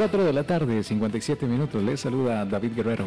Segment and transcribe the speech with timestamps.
[0.00, 1.82] 4 de la tarde, 57 minutos.
[1.82, 3.04] Les saluda David Guerrero.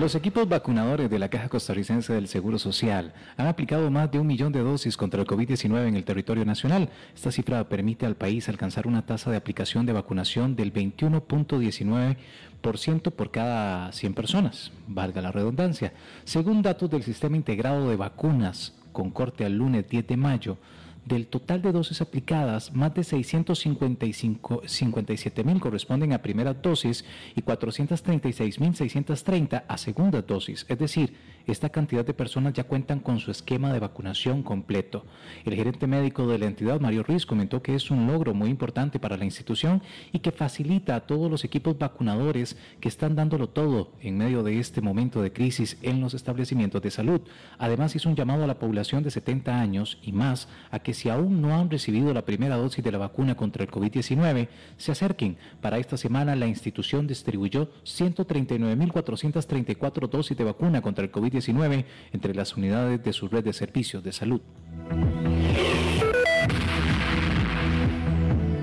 [0.00, 4.26] Los equipos vacunadores de la Caja Costarricense del Seguro Social han aplicado más de un
[4.26, 6.88] millón de dosis contra el COVID-19 en el territorio nacional.
[7.14, 13.30] Esta cifra permite al país alcanzar una tasa de aplicación de vacunación del 21.19% por
[13.30, 15.92] cada 100 personas, valga la redundancia.
[16.24, 20.56] Según datos del Sistema Integrado de Vacunas, con corte al lunes 10 de mayo,
[21.06, 28.58] del total de dosis aplicadas, más de 657 mil corresponden a primera dosis y 436
[28.60, 30.66] mil 630 a segunda dosis.
[30.68, 31.14] Es decir,
[31.46, 35.04] esta cantidad de personas ya cuentan con su esquema de vacunación completo.
[35.44, 38.98] El gerente médico de la entidad, Mario Ruiz, comentó que es un logro muy importante
[38.98, 39.80] para la institución
[40.12, 44.58] y que facilita a todos los equipos vacunadores que están dándolo todo en medio de
[44.58, 47.20] este momento de crisis en los establecimientos de salud.
[47.58, 51.08] Además, hizo un llamado a la población de 70 años y más a que si
[51.10, 55.36] aún no han recibido la primera dosis de la vacuna contra el COVID-19, se acerquen.
[55.60, 62.56] Para esta semana, la institución distribuyó 139.434 dosis de vacuna contra el COVID-19 entre las
[62.56, 64.40] unidades de su red de servicios de salud.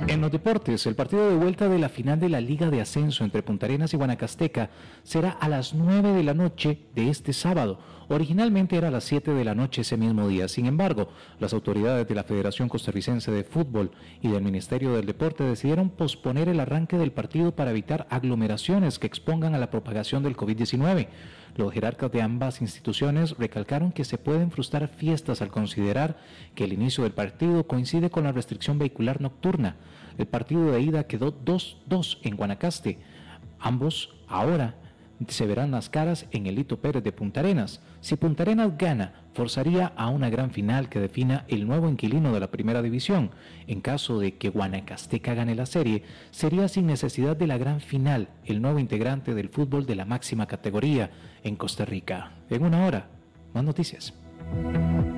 [0.08, 3.24] En los deportes, el partido de vuelta de la final de la Liga de Ascenso
[3.24, 4.70] entre Punta Arenas y Guanacasteca
[5.04, 7.80] será a las 9 de la noche de este sábado.
[8.14, 10.48] Originalmente era a las 7 de la noche ese mismo día.
[10.48, 13.90] Sin embargo, las autoridades de la Federación Costarricense de Fútbol
[14.22, 19.08] y del Ministerio del Deporte decidieron posponer el arranque del partido para evitar aglomeraciones que
[19.08, 21.08] expongan a la propagación del COVID-19.
[21.56, 26.20] Los jerarcas de ambas instituciones recalcaron que se pueden frustrar fiestas al considerar
[26.54, 29.76] que el inicio del partido coincide con la restricción vehicular nocturna.
[30.20, 33.00] El partido de ida quedó 2-2 en Guanacaste.
[33.60, 34.76] Ambos ahora
[35.30, 37.82] se verán las caras en el Hito Pérez de Punta Arenas.
[38.02, 42.40] Si Punta Arenas gana, forzaría a una gran final que defina el nuevo inquilino de
[42.40, 43.32] la primera división.
[43.68, 48.30] En caso de que Guanacasteca gane la serie, sería sin necesidad de la gran final
[48.46, 51.12] el nuevo integrante del fútbol de la máxima categoría
[51.44, 52.32] en Costa Rica.
[52.50, 53.08] En una hora,
[53.54, 54.14] más noticias.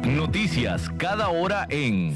[0.03, 2.15] Noticias cada hora en...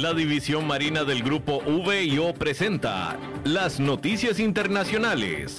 [0.00, 5.58] La División Marina del Grupo VIO presenta las noticias internacionales.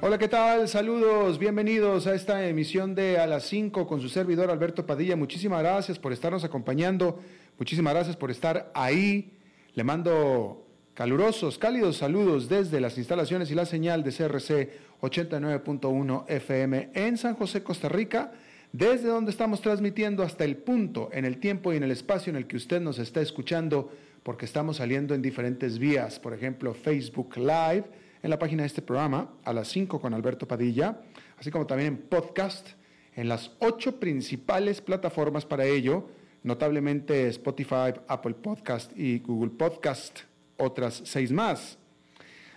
[0.00, 0.66] Hola, ¿qué tal?
[0.66, 5.14] Saludos, bienvenidos a esta emisión de A las 5 con su servidor Alberto Padilla.
[5.14, 7.20] Muchísimas gracias por estarnos acompañando,
[7.56, 9.38] muchísimas gracias por estar ahí.
[9.74, 14.70] Le mando calurosos, cálidos saludos desde las instalaciones y la señal de CRC
[15.02, 18.32] 89.1 FM en San José, Costa Rica
[18.72, 22.36] desde donde estamos transmitiendo hasta el punto, en el tiempo y en el espacio en
[22.36, 23.90] el que usted nos está escuchando,
[24.22, 27.84] porque estamos saliendo en diferentes vías, por ejemplo, Facebook Live,
[28.22, 31.00] en la página de este programa, a las 5 con Alberto Padilla,
[31.38, 32.68] así como también en podcast,
[33.16, 36.08] en las ocho principales plataformas para ello,
[36.42, 40.20] notablemente Spotify, Apple Podcast y Google Podcast,
[40.58, 41.78] otras seis más.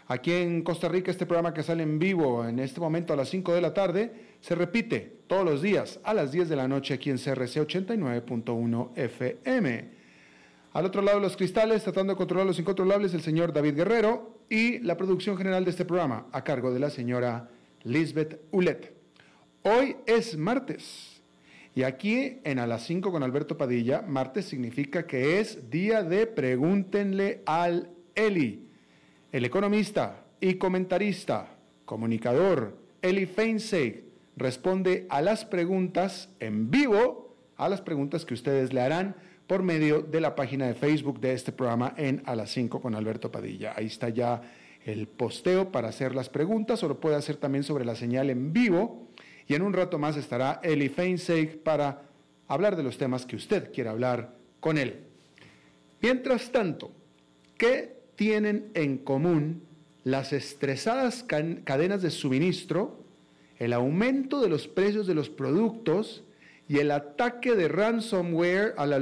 [0.07, 3.29] Aquí en Costa Rica, este programa que sale en vivo en este momento a las
[3.29, 6.93] 5 de la tarde, se repite todos los días a las 10 de la noche
[6.93, 9.89] aquí en CRC 89.1 FM.
[10.73, 14.41] Al otro lado de los cristales, tratando de controlar los incontrolables, el señor David Guerrero
[14.49, 17.51] y la producción general de este programa, a cargo de la señora
[17.83, 18.93] Lisbeth Ulet.
[19.61, 21.21] Hoy es martes.
[21.73, 26.27] Y aquí en A las 5 con Alberto Padilla, martes significa que es día de
[26.27, 28.67] Pregúntenle al Eli.
[29.31, 31.55] El economista y comentarista,
[31.85, 38.81] comunicador Eli Feinseig responde a las preguntas en vivo, a las preguntas que ustedes le
[38.81, 39.15] harán
[39.47, 42.95] por medio de la página de Facebook de este programa en A las 5 con
[42.95, 43.73] Alberto Padilla.
[43.75, 44.41] Ahí está ya
[44.85, 48.53] el posteo para hacer las preguntas o lo puede hacer también sobre la señal en
[48.53, 49.07] vivo
[49.47, 52.03] y en un rato más estará Eli Feinseig para
[52.47, 55.01] hablar de los temas que usted quiera hablar con él.
[56.01, 56.91] Mientras tanto,
[57.57, 59.63] ¿qué tienen en común
[60.03, 63.02] las estresadas cadenas de suministro,
[63.59, 66.23] el aumento de los precios de los productos
[66.67, 68.93] y el ataque de ransomware al,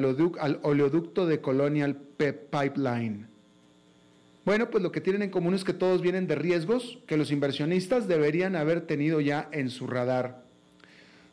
[0.63, 3.27] oleoducto de Colonial Pipeline?
[4.43, 7.31] Bueno, pues lo que tienen en común es que todos vienen de riesgos que los
[7.31, 10.43] inversionistas deberían haber tenido ya en su radar.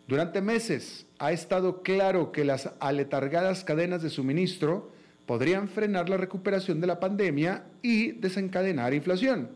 [0.07, 4.91] Durante meses ha estado claro que las aletargadas cadenas de suministro
[5.27, 9.51] podrían frenar la recuperación de la pandemia y desencadenar inflación.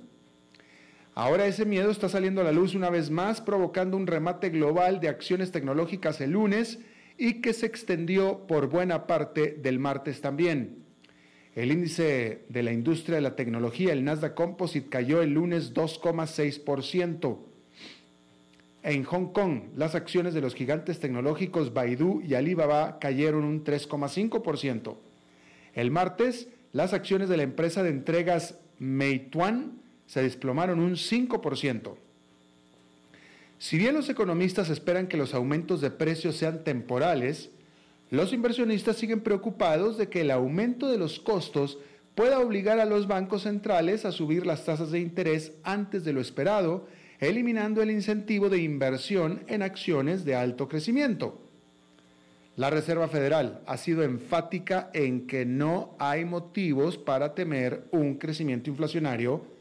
[1.14, 4.98] Ahora ese miedo está saliendo a la luz una vez más, provocando un remate global
[4.98, 6.78] de acciones tecnológicas el lunes
[7.18, 10.78] y que se extendió por buena parte del martes también.
[11.54, 17.38] El índice de la industria de la tecnología, el Nasdaq Composite, cayó el lunes 2,6%.
[18.82, 24.96] En Hong Kong, las acciones de los gigantes tecnológicos Baidu y Alibaba cayeron un 3,5%.
[25.74, 29.81] El martes, las acciones de la empresa de entregas Meituan
[30.12, 31.94] se desplomaron un 5%.
[33.58, 37.48] Si bien los economistas esperan que los aumentos de precios sean temporales,
[38.10, 41.78] los inversionistas siguen preocupados de que el aumento de los costos
[42.14, 46.20] pueda obligar a los bancos centrales a subir las tasas de interés antes de lo
[46.20, 46.86] esperado,
[47.18, 51.40] eliminando el incentivo de inversión en acciones de alto crecimiento.
[52.56, 58.68] La Reserva Federal ha sido enfática en que no hay motivos para temer un crecimiento
[58.68, 59.51] inflacionario,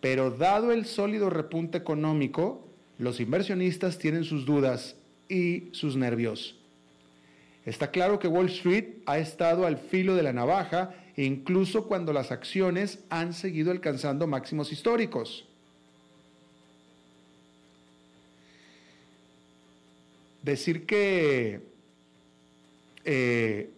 [0.00, 2.68] pero dado el sólido repunte económico,
[2.98, 4.96] los inversionistas tienen sus dudas
[5.28, 6.56] y sus nervios.
[7.64, 12.32] Está claro que Wall Street ha estado al filo de la navaja, incluso cuando las
[12.32, 15.44] acciones han seguido alcanzando máximos históricos.
[20.42, 21.60] Decir que
[23.04, 23.70] eh,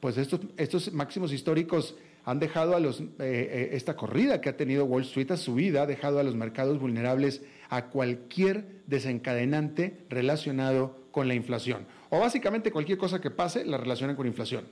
[0.00, 1.94] pues estos, estos, máximos históricos
[2.30, 5.54] han dejado a los, eh, eh, esta corrida que ha tenido Wall Street a su
[5.54, 12.20] vida, ha dejado a los mercados vulnerables a cualquier desencadenante relacionado con la inflación o
[12.20, 14.64] básicamente cualquier cosa que pase la relacionan con inflación.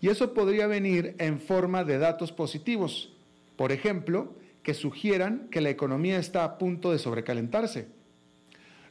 [0.00, 3.12] Y eso podría venir en forma de datos positivos,
[3.56, 4.32] por ejemplo,
[4.62, 7.88] que sugieran que la economía está a punto de sobrecalentarse.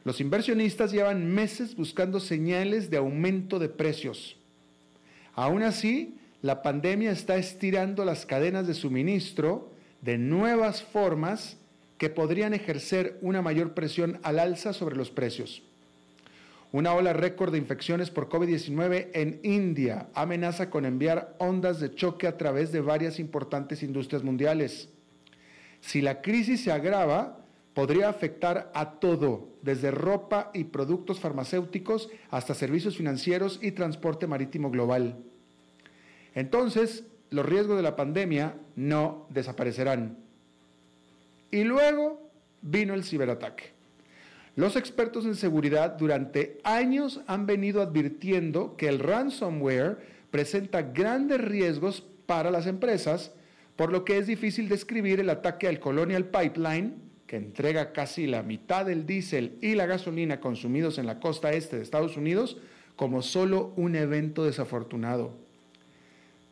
[0.04, 4.36] Los inversionistas llevan meses buscando señales de aumento de precios.
[5.34, 11.56] Aún así, la pandemia está estirando las cadenas de suministro de nuevas formas
[11.98, 15.62] que podrían ejercer una mayor presión al alza sobre los precios.
[16.70, 22.26] Una ola récord de infecciones por COVID-19 en India amenaza con enviar ondas de choque
[22.26, 24.90] a través de varias importantes industrias mundiales.
[25.80, 27.38] Si la crisis se agrava,
[27.74, 34.70] podría afectar a todo, desde ropa y productos farmacéuticos hasta servicios financieros y transporte marítimo
[34.70, 35.16] global.
[36.34, 40.18] Entonces, los riesgos de la pandemia no desaparecerán.
[41.50, 42.30] Y luego
[42.62, 43.72] vino el ciberataque.
[44.56, 49.98] Los expertos en seguridad durante años han venido advirtiendo que el ransomware
[50.30, 53.32] presenta grandes riesgos para las empresas,
[53.76, 58.42] por lo que es difícil describir el ataque al Colonial Pipeline, que entrega casi la
[58.42, 62.56] mitad del diésel y la gasolina consumidos en la costa este de Estados Unidos,
[62.96, 65.47] como solo un evento desafortunado.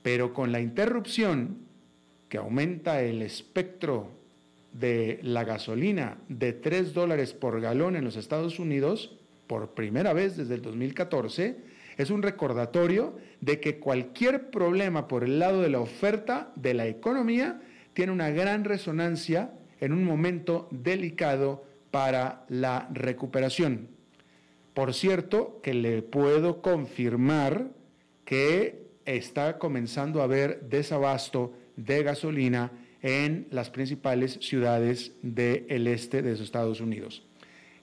[0.07, 1.67] Pero con la interrupción
[2.29, 4.13] que aumenta el espectro
[4.71, 10.37] de la gasolina de 3 dólares por galón en los Estados Unidos, por primera vez
[10.37, 11.57] desde el 2014,
[11.97, 16.87] es un recordatorio de que cualquier problema por el lado de la oferta de la
[16.87, 17.61] economía
[17.93, 23.89] tiene una gran resonancia en un momento delicado para la recuperación.
[24.73, 27.73] Por cierto, que le puedo confirmar
[28.25, 32.73] que está comenzando a haber desabasto de gasolina
[33.03, 37.23] en las principales ciudades del este de los Estados Unidos.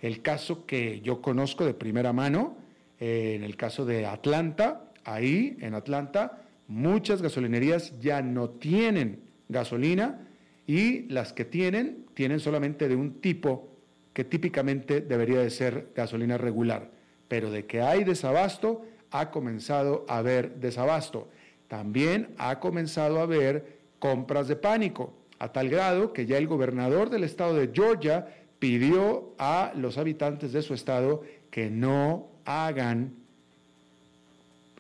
[0.02, 2.58] El caso que yo conozco de primera mano,
[3.00, 10.28] eh, en el caso de Atlanta, ahí en Atlanta, muchas gasolinerías ya no tienen gasolina
[10.68, 13.70] y las que tienen, tienen solamente de un tipo
[14.14, 16.92] que típicamente debería de ser gasolina regular.
[17.28, 21.30] Pero de que hay desabasto, ha comenzado a haber desabasto.
[21.68, 27.12] También ha comenzado a haber compras de pánico, a tal grado que ya el gobernador
[27.12, 28.28] del estado de Georgia
[28.58, 33.14] pidió a los habitantes de su estado que no hagan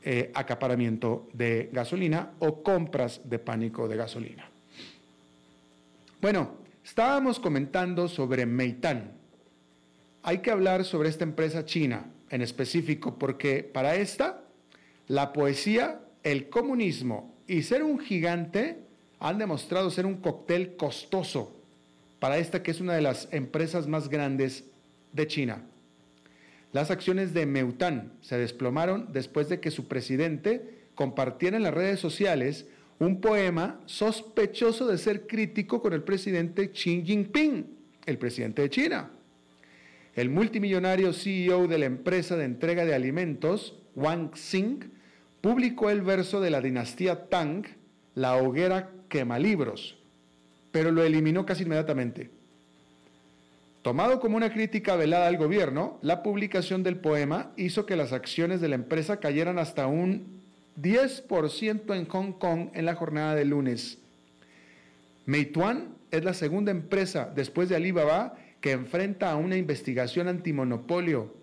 [0.01, 4.49] eh, acaparamiento de gasolina o compras de pánico de gasolina.
[6.19, 9.11] Bueno, estábamos comentando sobre Meitán.
[10.23, 14.43] Hay que hablar sobre esta empresa china en específico porque para esta
[15.07, 18.79] la poesía, el comunismo y ser un gigante
[19.19, 21.55] han demostrado ser un cóctel costoso
[22.19, 24.65] para esta que es una de las empresas más grandes
[25.11, 25.63] de China.
[26.71, 31.99] Las acciones de Meután se desplomaron después de que su presidente compartiera en las redes
[31.99, 32.65] sociales
[32.99, 37.65] un poema sospechoso de ser crítico con el presidente Xi Jinping,
[38.05, 39.11] el presidente de China.
[40.15, 44.91] El multimillonario CEO de la empresa de entrega de alimentos, Wang Xing,
[45.41, 47.65] publicó el verso de la dinastía Tang,
[48.13, 49.97] La hoguera quema libros,
[50.71, 52.29] pero lo eliminó casi inmediatamente.
[53.81, 58.61] Tomado como una crítica velada al gobierno, la publicación del poema hizo que las acciones
[58.61, 60.41] de la empresa cayeran hasta un
[60.79, 63.97] 10% en Hong Kong en la jornada de lunes.
[65.25, 71.33] Meituan es la segunda empresa después de Alibaba que enfrenta a una investigación antimonopolio.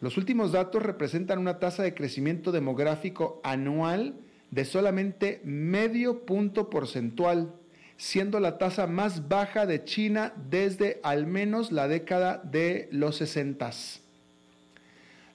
[0.00, 4.16] Los últimos datos representan una tasa de crecimiento demográfico anual
[4.50, 7.54] de solamente medio punto porcentual,
[7.96, 13.70] siendo la tasa más baja de China desde al menos la década de los 60.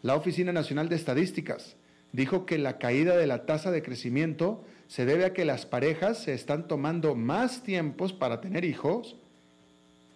[0.01, 1.76] La Oficina Nacional de Estadísticas
[2.17, 6.17] dijo que la caída de la tasa de crecimiento se debe a que las parejas
[6.17, 9.17] se están tomando más tiempos para tener hijos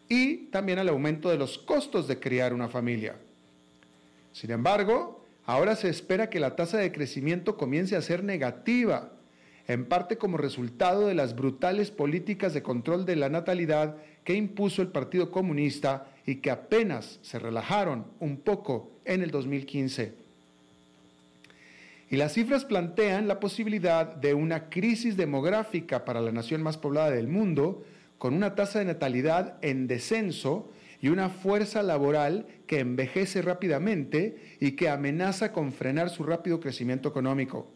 [0.10, 3.18] y también al aumento de los costos de criar una familia.
[4.34, 9.12] Sin embargo, ahora se espera que la tasa de crecimiento comience a ser negativa,
[9.68, 14.82] en parte como resultado de las brutales políticas de control de la natalidad que impuso
[14.82, 20.21] el Partido Comunista y que apenas se relajaron un poco en el 2015.
[22.12, 27.10] Y las cifras plantean la posibilidad de una crisis demográfica para la nación más poblada
[27.10, 27.86] del mundo,
[28.18, 34.74] con una tasa de natalidad en descenso y una fuerza laboral que envejece rápidamente y
[34.74, 37.72] que amenaza con frenar su rápido crecimiento económico.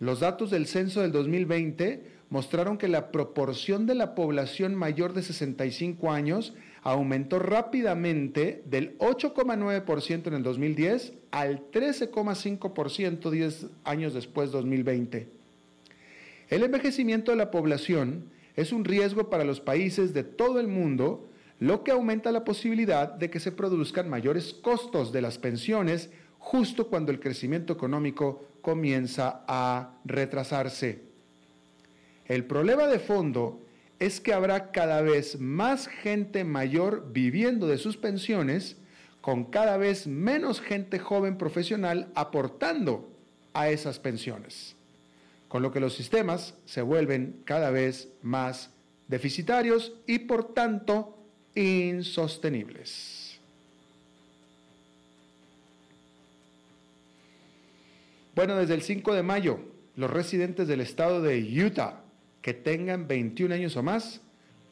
[0.00, 5.22] Los datos del censo del 2020 mostraron que la proporción de la población mayor de
[5.22, 15.28] 65 años aumentó rápidamente del 8,9% en el 2010 al 13,5% 10 años después, 2020.
[16.48, 18.24] El envejecimiento de la población
[18.56, 23.12] es un riesgo para los países de todo el mundo, lo que aumenta la posibilidad
[23.12, 29.44] de que se produzcan mayores costos de las pensiones justo cuando el crecimiento económico comienza
[29.46, 31.02] a retrasarse.
[32.24, 33.60] El problema de fondo
[34.00, 38.78] es que habrá cada vez más gente mayor viviendo de sus pensiones,
[39.20, 43.10] con cada vez menos gente joven profesional aportando
[43.52, 44.74] a esas pensiones,
[45.48, 48.70] con lo que los sistemas se vuelven cada vez más
[49.06, 51.18] deficitarios y por tanto
[51.54, 53.38] insostenibles.
[58.34, 59.60] Bueno, desde el 5 de mayo,
[59.96, 61.99] los residentes del estado de Utah
[62.42, 64.20] que tengan 21 años o más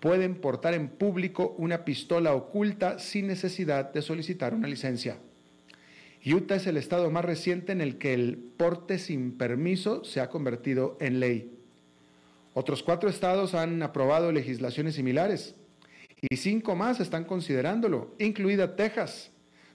[0.00, 5.18] pueden portar en público una pistola oculta sin necesidad de solicitar una licencia.
[6.24, 10.28] Utah es el estado más reciente en el que el porte sin permiso se ha
[10.28, 11.58] convertido en ley.
[12.54, 15.54] Otros cuatro estados han aprobado legislaciones similares
[16.20, 19.30] y cinco más están considerándolo, incluida Texas,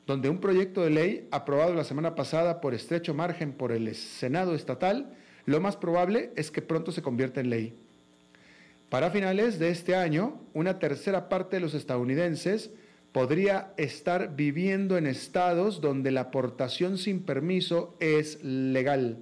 [0.05, 4.53] donde un proyecto de ley aprobado la semana pasada por estrecho margen por el Senado
[4.53, 7.73] estatal, lo más probable es que pronto se convierta en ley.
[8.93, 12.69] Para finales de este año, una tercera parte de los estadounidenses
[13.11, 19.17] podría estar viviendo en estados donde la aportación sin permiso es legal.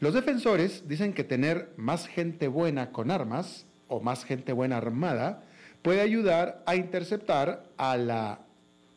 [0.00, 5.44] Los defensores dicen que tener más gente buena con armas o más gente buena armada
[5.82, 8.40] puede ayudar a interceptar a la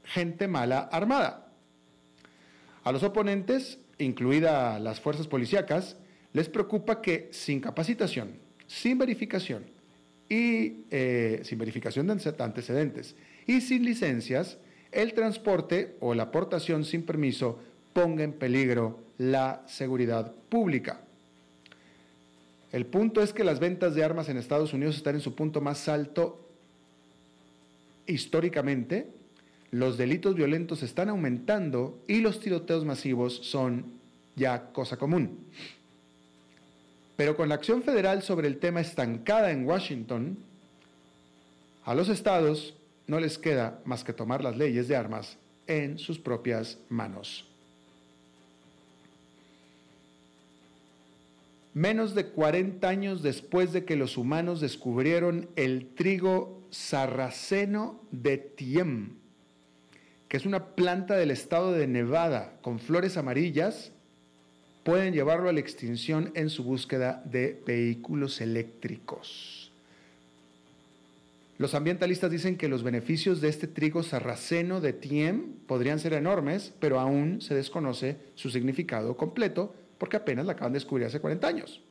[0.03, 1.45] gente mala armada.
[2.83, 5.95] A los oponentes, incluida las fuerzas policíacas,
[6.33, 8.31] les preocupa que sin capacitación,
[8.67, 9.65] sin verificación
[10.29, 14.57] y eh, sin verificación de antecedentes y sin licencias,
[14.91, 17.59] el transporte o la aportación sin permiso
[17.93, 21.01] ponga en peligro la seguridad pública.
[22.71, 25.59] El punto es que las ventas de armas en Estados Unidos están en su punto
[25.59, 26.47] más alto
[28.07, 29.07] históricamente,
[29.71, 33.85] los delitos violentos están aumentando y los tiroteos masivos son
[34.35, 35.39] ya cosa común.
[37.21, 40.39] Pero con la acción federal sobre el tema estancada en Washington,
[41.85, 42.73] a los estados
[43.05, 47.47] no les queda más que tomar las leyes de armas en sus propias manos.
[51.75, 59.17] Menos de 40 años después de que los humanos descubrieron el trigo sarraceno de Tiem,
[60.27, 63.91] que es una planta del estado de Nevada con flores amarillas,
[64.83, 69.71] pueden llevarlo a la extinción en su búsqueda de vehículos eléctricos.
[71.57, 76.73] Los ambientalistas dicen que los beneficios de este trigo sarraceno de Tiem podrían ser enormes,
[76.79, 81.47] pero aún se desconoce su significado completo porque apenas la acaban de descubrir hace 40
[81.47, 81.81] años.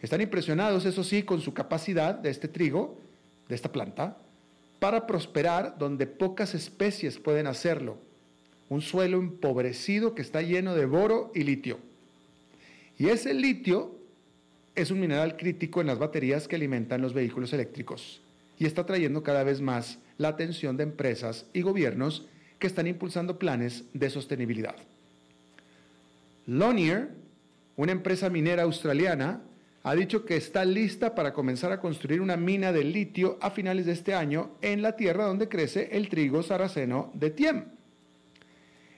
[0.00, 3.00] Están impresionados, eso sí, con su capacidad de este trigo,
[3.48, 4.18] de esta planta,
[4.78, 7.98] para prosperar donde pocas especies pueden hacerlo.
[8.70, 11.78] Un suelo empobrecido que está lleno de boro y litio.
[12.98, 13.94] Y ese litio
[14.74, 18.22] es un mineral crítico en las baterías que alimentan los vehículos eléctricos
[18.58, 22.26] y está trayendo cada vez más la atención de empresas y gobiernos
[22.58, 24.76] que están impulsando planes de sostenibilidad.
[26.46, 27.08] Lonier,
[27.76, 29.40] una empresa minera australiana,
[29.82, 33.86] ha dicho que está lista para comenzar a construir una mina de litio a finales
[33.86, 37.64] de este año en la tierra donde crece el trigo sarraceno de Tiem.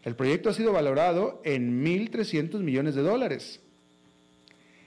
[0.05, 3.61] El proyecto ha sido valorado en 1.300 millones de dólares.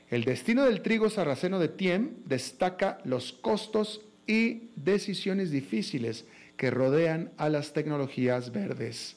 [0.10, 6.26] El destino del trigo sarraceno de Tiem destaca los costos y decisiones difíciles
[6.58, 9.16] que rodean a las tecnologías verdes.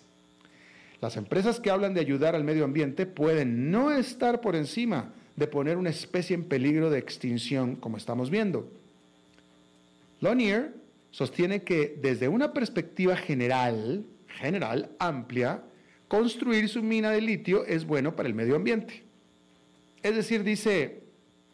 [1.00, 5.46] Las empresas que hablan de ayudar al medio ambiente pueden no estar por encima de
[5.46, 8.68] poner una especie en peligro de extinción, como estamos viendo.
[10.20, 10.74] Lonier
[11.12, 15.62] sostiene que desde una perspectiva general, general, amplia,
[16.08, 19.04] construir su mina de litio es bueno para el medio ambiente.
[20.02, 21.02] Es decir, dice,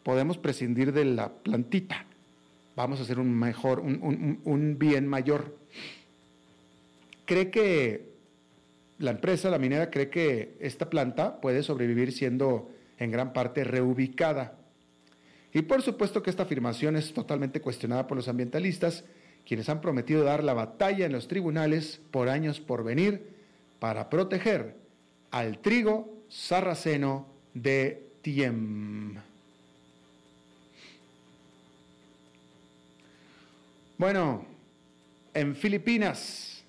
[0.03, 2.05] podemos prescindir de la plantita,
[2.75, 5.57] vamos a hacer un mejor, un, bien mayor.
[7.25, 8.13] Cree que
[8.97, 14.57] la empresa, la minera, cree que esta planta puede sobrevivir siendo en gran parte reubicada.
[15.53, 19.05] Y por supuesto que esta afirmación es totalmente cuestionada por los ambientalistas,
[19.45, 23.34] quienes han prometido dar la batalla en los tribunales por años por venir
[23.85, 24.73] para proteger
[25.29, 29.13] al trigo sarraceno de Tiem.
[33.99, 34.43] Bueno,
[35.35, 36.63] en Filipinas,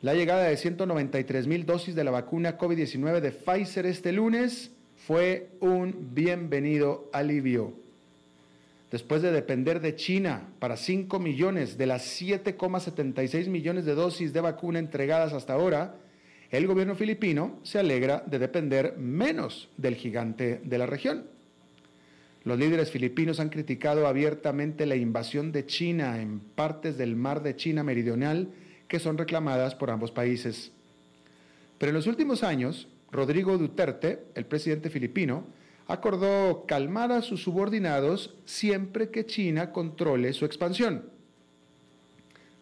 [0.00, 4.70] la llegada de 193 mil dosis de la vacuna COVID-19 de Pfizer este lunes
[5.08, 7.72] fue un bienvenido alivio.
[8.92, 14.40] Después de depender de China para 5 millones de las 7,76 millones de dosis de
[14.40, 15.96] vacuna entregadas hasta ahora,
[16.52, 21.24] el gobierno filipino se alegra de depender menos del gigante de la región.
[22.44, 27.56] Los líderes filipinos han criticado abiertamente la invasión de China en partes del mar de
[27.56, 28.48] China meridional
[28.86, 30.72] que son reclamadas por ambos países.
[31.78, 35.46] Pero en los últimos años, Rodrigo Duterte, el presidente filipino,
[35.86, 41.06] acordó calmar a sus subordinados siempre que China controle su expansión.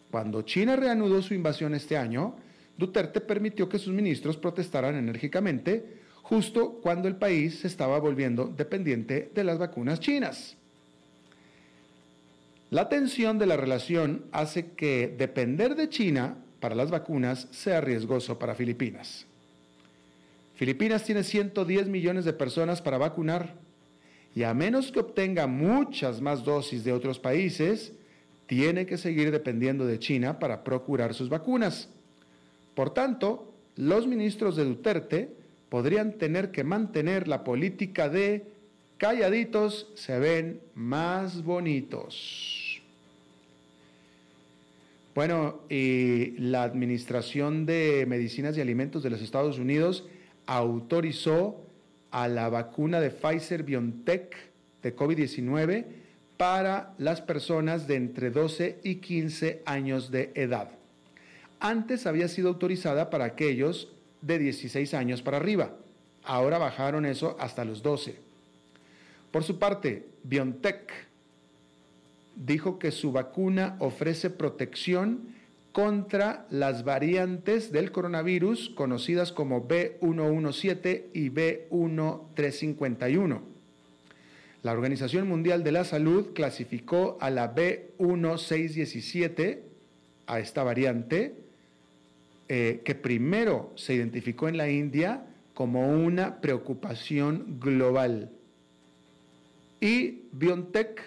[0.09, 2.35] Cuando China reanudó su invasión este año,
[2.81, 5.85] Duterte permitió que sus ministros protestaran enérgicamente
[6.23, 10.57] justo cuando el país se estaba volviendo dependiente de las vacunas chinas.
[12.71, 18.39] La tensión de la relación hace que depender de China para las vacunas sea riesgoso
[18.39, 19.27] para Filipinas.
[20.55, 23.53] Filipinas tiene 110 millones de personas para vacunar
[24.33, 27.93] y a menos que obtenga muchas más dosis de otros países,
[28.47, 31.87] tiene que seguir dependiendo de China para procurar sus vacunas.
[32.75, 35.33] Por tanto, los ministros de Duterte
[35.69, 38.45] podrían tener que mantener la política de
[38.97, 42.81] calladitos se ven más bonitos.
[45.15, 50.05] Bueno, y la Administración de Medicinas y Alimentos de los Estados Unidos
[50.45, 51.65] autorizó
[52.11, 54.35] a la vacuna de Pfizer BioNTech
[54.83, 55.85] de COVID-19
[56.37, 60.80] para las personas de entre 12 y 15 años de edad.
[61.61, 63.89] Antes había sido autorizada para aquellos
[64.21, 65.75] de 16 años para arriba.
[66.23, 68.15] Ahora bajaron eso hasta los 12.
[69.31, 70.91] Por su parte, BioNTech
[72.35, 75.35] dijo que su vacuna ofrece protección
[75.71, 83.39] contra las variantes del coronavirus conocidas como B117 y B1351.
[84.63, 89.59] La Organización Mundial de la Salud clasificó a la B1617,
[90.25, 91.35] a esta variante,
[92.53, 98.29] eh, que primero se identificó en la India como una preocupación global.
[99.79, 101.01] Y BioNTech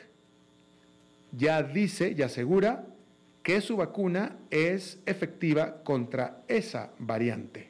[1.33, 2.87] ya dice y asegura
[3.43, 7.69] que su vacuna es efectiva contra esa variante.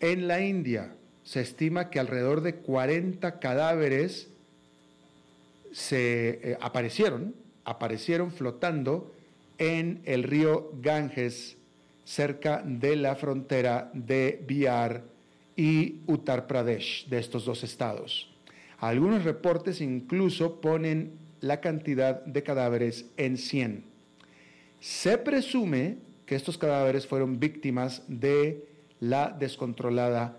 [0.00, 4.28] En la India se estima que alrededor de 40 cadáveres
[5.72, 9.12] se eh, aparecieron aparecieron flotando
[9.58, 11.56] en el río Ganges,
[12.04, 15.04] cerca de la frontera de Bihar
[15.56, 18.30] y Uttar Pradesh, de estos dos estados.
[18.78, 23.84] Algunos reportes incluso ponen la cantidad de cadáveres en 100.
[24.80, 28.66] Se presume que estos cadáveres fueron víctimas de
[29.00, 30.38] la descontrolada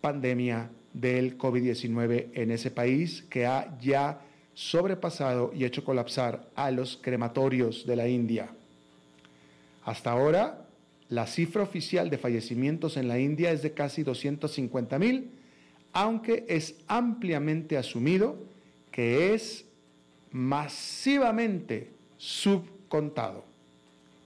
[0.00, 4.20] pandemia del COVID-19 en ese país que ha ya
[4.54, 8.50] sobrepasado y hecho colapsar a los crematorios de la India.
[9.84, 10.66] Hasta ahora,
[11.08, 15.30] la cifra oficial de fallecimientos en la India es de casi 250 mil,
[15.92, 18.36] aunque es ampliamente asumido
[18.90, 19.66] que es
[20.30, 23.44] masivamente subcontado.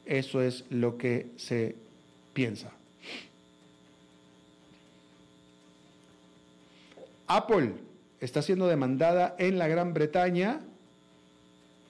[0.06, 1.74] Eso es lo que se
[2.32, 2.72] piensa.
[7.26, 7.87] Apple
[8.20, 10.60] está siendo demandada en la Gran Bretaña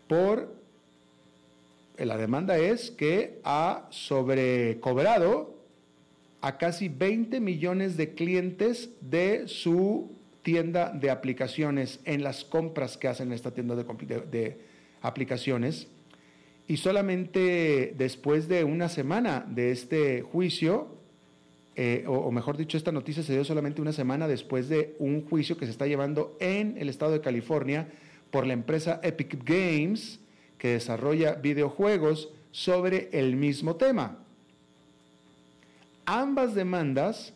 [0.08, 0.54] por,
[1.96, 5.54] eh, la demanda es que ha sobrecobrado
[6.40, 10.10] a casi 20 millones de clientes de su
[10.42, 14.56] tienda de aplicaciones en las compras que hacen en esta tienda de,
[15.02, 15.88] aplicaciones.
[16.66, 20.97] Y solamente después de una semana de este juicio,
[21.80, 25.56] eh, o, mejor dicho, esta noticia se dio solamente una semana después de un juicio
[25.56, 27.88] que se está llevando en el estado de California
[28.32, 30.18] por la empresa Epic Games,
[30.58, 34.18] que desarrolla videojuegos sobre el mismo tema.
[36.04, 37.32] Ambas demandas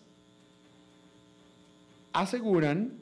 [2.12, 2.94] aseguran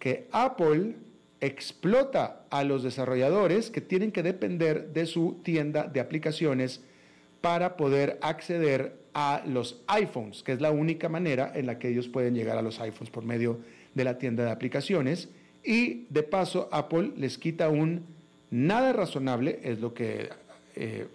[0.00, 0.96] que Apple
[1.40, 6.80] explota a los desarrolladores que tienen que depender de su tienda de aplicaciones
[7.42, 12.08] para poder acceder a los iPhones, que es la única manera en la que ellos
[12.08, 13.58] pueden llegar a los iPhones por medio
[13.94, 15.28] de la tienda de aplicaciones.
[15.62, 18.06] Y de paso, Apple les quita un
[18.50, 20.30] nada razonable, es lo que
[20.76, 21.06] eh,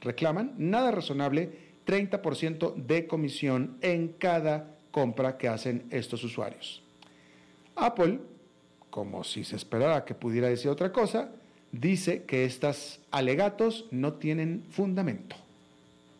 [0.00, 1.50] reclaman, nada razonable,
[1.86, 6.82] 30% de comisión en cada compra que hacen estos usuarios.
[7.76, 8.18] Apple,
[8.90, 11.30] como si se esperara que pudiera decir otra cosa,
[11.72, 15.36] dice que estos alegatos no tienen fundamento.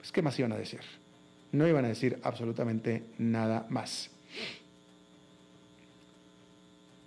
[0.00, 0.80] Pues, ¿qué más iban a decir?
[1.52, 4.10] No iban a decir absolutamente nada más.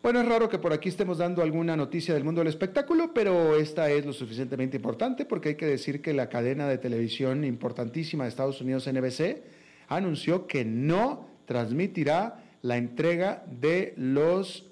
[0.04, 3.56] Bueno, es raro que por aquí estemos dando alguna noticia del mundo del espectáculo, pero
[3.56, 8.26] esta es lo suficientemente importante porque hay que decir que la cadena de televisión importantísima
[8.26, 9.42] de Estados Unidos, NBC,
[9.88, 14.66] anunció que no transmitirá la entrega de los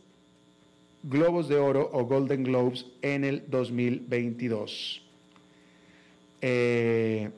[1.04, 5.02] Globos de Oro o Golden Globes en el 2022.
[6.42, 7.30] Eh,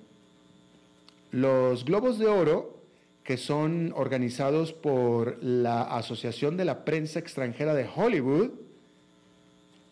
[1.34, 2.80] los Globos de Oro
[3.24, 8.52] que son organizados por la Asociación de la Prensa Extranjera de Hollywood,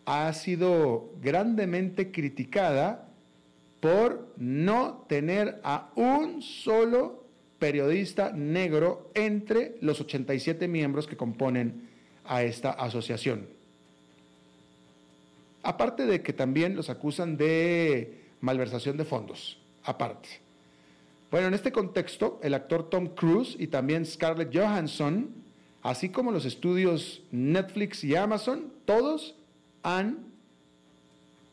[0.04, 3.08] ha sido grandemente criticada
[3.80, 7.24] por no tener a un solo
[7.58, 11.88] periodista negro entre los 87 miembros que componen
[12.24, 13.48] a esta asociación.
[15.62, 20.51] Aparte de que también los acusan de malversación de fondos, aparte.
[21.32, 25.30] Bueno, en este contexto, el actor Tom Cruise y también Scarlett Johansson,
[25.82, 29.34] así como los estudios Netflix y Amazon, todos
[29.82, 30.26] han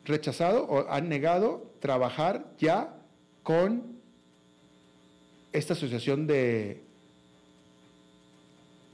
[0.03, 2.93] rechazado o han negado trabajar ya
[3.41, 3.83] con
[5.53, 6.83] esta asociación de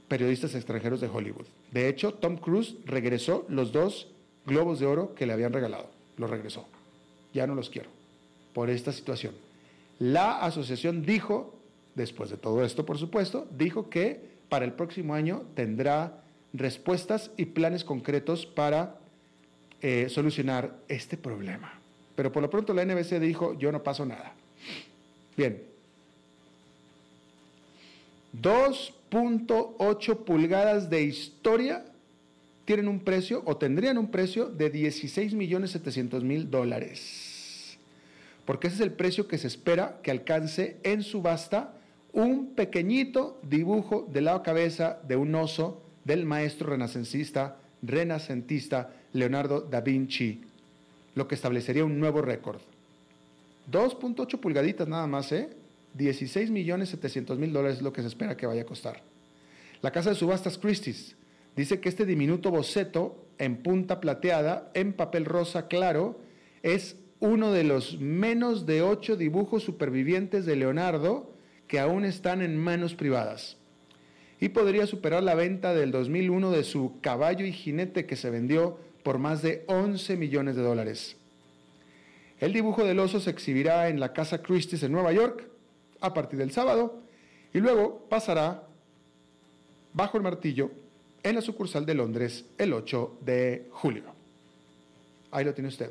[0.06, 1.46] periodistas extranjeros de Hollywood.
[1.72, 4.06] De hecho, Tom Cruise regresó los dos
[4.46, 5.90] globos de oro que le habían regalado.
[6.16, 6.64] Los regresó.
[7.34, 7.90] Ya no los quiero
[8.54, 9.45] por esta situación.
[9.98, 11.54] La asociación dijo,
[11.94, 17.46] después de todo esto, por supuesto, dijo que para el próximo año tendrá respuestas y
[17.46, 18.98] planes concretos para
[19.80, 21.80] eh, solucionar este problema.
[22.14, 24.34] Pero por lo pronto la NBC dijo, yo no paso nada.
[25.36, 25.62] Bien.
[28.40, 31.84] 2.8 pulgadas de historia
[32.66, 37.25] tienen un precio o tendrían un precio de 16 millones 700 mil dólares
[38.46, 41.74] porque ese es el precio que se espera que alcance en subasta
[42.12, 49.80] un pequeñito dibujo de la cabeza de un oso del maestro renacentista, renacentista Leonardo da
[49.80, 50.40] Vinci,
[51.14, 52.60] lo que establecería un nuevo récord.
[53.70, 55.50] 2.8 pulgaditas nada más, ¿eh?
[55.94, 59.02] 16 millones 700 mil dólares es lo que se espera que vaya a costar.
[59.82, 61.16] La casa de subastas Christie's
[61.56, 66.20] dice que este diminuto boceto en punta plateada, en papel rosa claro,
[66.62, 71.30] es uno de los menos de ocho dibujos supervivientes de Leonardo
[71.66, 73.56] que aún están en manos privadas.
[74.38, 78.78] Y podría superar la venta del 2001 de su caballo y jinete que se vendió
[79.02, 81.16] por más de 11 millones de dólares.
[82.38, 85.48] El dibujo del oso se exhibirá en la Casa Christie's en Nueva York
[86.00, 87.00] a partir del sábado
[87.54, 88.64] y luego pasará
[89.94, 90.70] bajo el martillo
[91.22, 94.04] en la sucursal de Londres el 8 de julio.
[95.30, 95.90] Ahí lo tiene usted.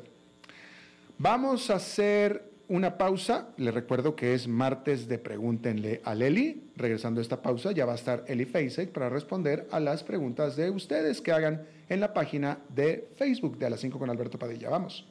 [1.18, 3.48] Vamos a hacer una pausa.
[3.56, 6.62] Le recuerdo que es martes de Pregúntenle a Leli.
[6.76, 10.56] Regresando a esta pausa, ya va a estar Eli Feisek para responder a las preguntas
[10.56, 14.38] de ustedes que hagan en la página de Facebook de A las 5 con Alberto
[14.38, 14.68] Padilla.
[14.68, 15.06] Vamos.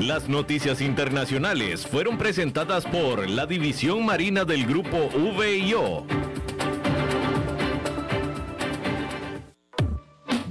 [0.00, 6.06] Las noticias internacionales fueron presentadas por la División Marina del Grupo VIO.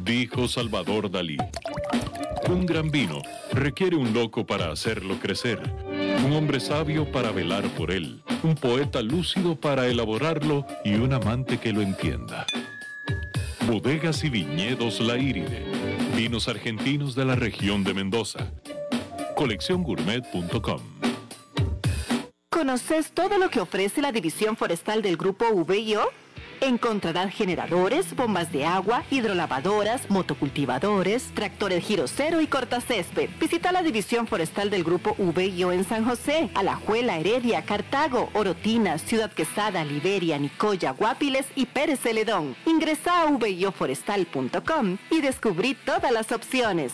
[0.03, 1.37] Dijo Salvador Dalí.
[2.47, 5.61] Un gran vino requiere un loco para hacerlo crecer,
[6.25, 11.57] un hombre sabio para velar por él, un poeta lúcido para elaborarlo y un amante
[11.57, 12.45] que lo entienda.
[13.67, 15.65] Bodegas y viñedos La Iride,
[16.15, 18.51] vinos argentinos de la región de Mendoza.
[19.35, 20.81] Colecciongourmet.com
[22.49, 26.09] ¿Conoces todo lo que ofrece la división forestal del grupo VIO?
[26.61, 33.29] Encontrarán generadores, bombas de agua, hidrolavadoras, motocultivadores, tractores giro cero y cortacésped.
[33.39, 39.31] Visita la división forestal del grupo VIO en San José, Alajuela, Heredia, Cartago, Orotina, Ciudad
[39.31, 42.55] Quesada, Liberia, Nicoya, Guapiles y Pérez Celedón.
[42.65, 46.93] Ingresa a vioforestal.com y descubrí todas las opciones.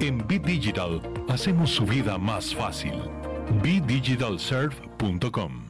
[0.00, 2.94] En Bit Digital hacemos su vida más fácil.
[3.62, 5.69] BitDigitalServe.com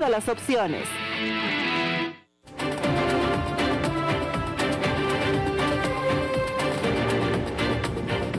[0.01, 0.87] todas las opciones.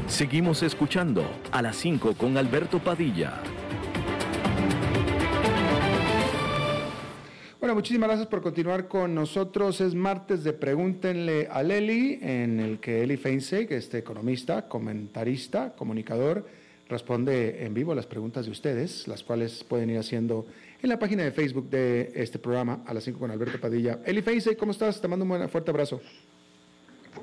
[0.08, 3.34] Seguimos escuchando a las 5 con Alberto Padilla.
[7.60, 9.80] Bueno, muchísimas gracias por continuar con nosotros.
[9.80, 16.44] Es martes de Pregúntenle a Leli, en el que Eli Feinseig, este economista, comentarista, comunicador,
[16.88, 20.44] responde en vivo a las preguntas de ustedes, las cuales pueden ir haciendo
[20.82, 24.00] en la página de Facebook de este programa a las 5 con Alberto Padilla.
[24.04, 25.00] Eli Feinseig, ¿cómo estás?
[25.00, 26.00] Te mando un fuerte abrazo.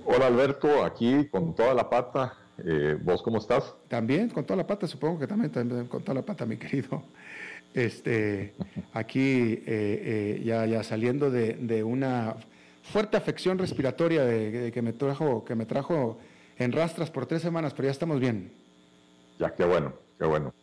[0.06, 2.38] Hola Alberto, aquí con toda la pata.
[2.66, 3.76] Eh, ¿Vos cómo estás?
[3.90, 7.04] También, con toda la pata, supongo que también, también con toda la pata, mi querido.
[7.74, 8.54] Este,
[8.94, 12.36] aquí eh, eh, ya, ya saliendo de, una
[12.84, 16.18] fuerte afección respiratoria de, que, me trajo, que me trajo
[16.58, 18.52] en rastras por tres semanas, pero ya estamos bien.
[19.38, 20.54] Ya, qué bueno, qué bueno,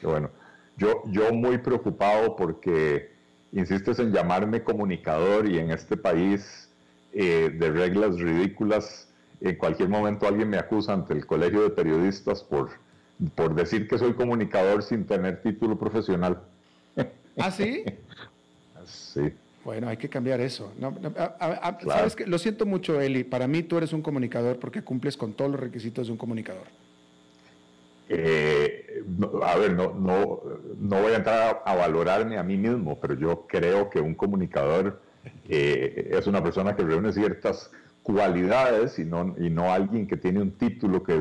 [0.00, 0.30] qué bueno.
[0.78, 3.12] Yo, yo muy preocupado porque
[3.52, 6.70] insistes en llamarme comunicador y en este país
[7.12, 9.08] eh, de reglas ridículas,
[9.40, 12.70] en cualquier momento alguien me acusa ante el colegio de periodistas por
[13.34, 16.40] por decir que soy comunicador sin tener título profesional.
[17.36, 17.84] ¿Ah, sí?
[18.84, 19.32] sí.
[19.64, 20.72] Bueno, hay que cambiar eso.
[21.84, 23.24] ¿Sabes que Lo siento mucho, Eli.
[23.24, 26.64] Para mí tú eres un comunicador porque cumples con todos los requisitos de un comunicador.
[28.08, 29.02] Eh,
[29.42, 30.40] a ver, no, no,
[30.78, 35.00] no voy a entrar a, valorarme a mí mismo, pero yo creo que un comunicador
[35.48, 37.70] eh, es una persona que reúne ciertas
[38.02, 41.18] cualidades y no, y no alguien que tiene un título que,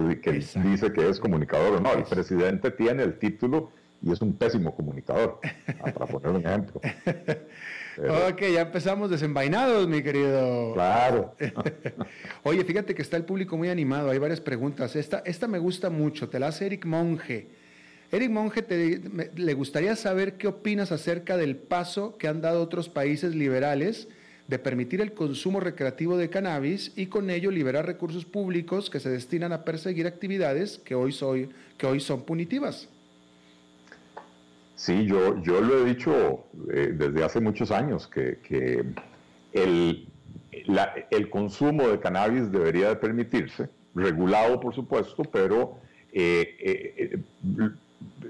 [0.64, 1.92] dice que es comunicador o no.
[1.94, 3.72] El presidente tiene el título
[4.02, 5.40] y es un pésimo comunicador,
[5.94, 6.80] para poner un ejemplo.
[7.98, 10.74] Ok, ya empezamos desenvainados, mi querido.
[10.74, 11.36] Claro.
[12.44, 14.96] Oye, fíjate que está el público muy animado, hay varias preguntas.
[14.96, 17.48] Esta, esta me gusta mucho, te la hace Eric Monge.
[18.12, 19.02] Eric Monge, te,
[19.36, 24.08] le gustaría saber qué opinas acerca del paso que han dado otros países liberales
[24.48, 29.10] de permitir el consumo recreativo de cannabis y con ello liberar recursos públicos que se
[29.10, 32.88] destinan a perseguir actividades que hoy, soy, que hoy son punitivas.
[34.78, 38.86] Sí, yo, yo lo he dicho eh, desde hace muchos años, que,
[39.52, 40.08] el,
[41.10, 45.80] el, consumo de cannabis debería de permitirse, regulado por supuesto, pero
[46.14, 47.20] eh, eh,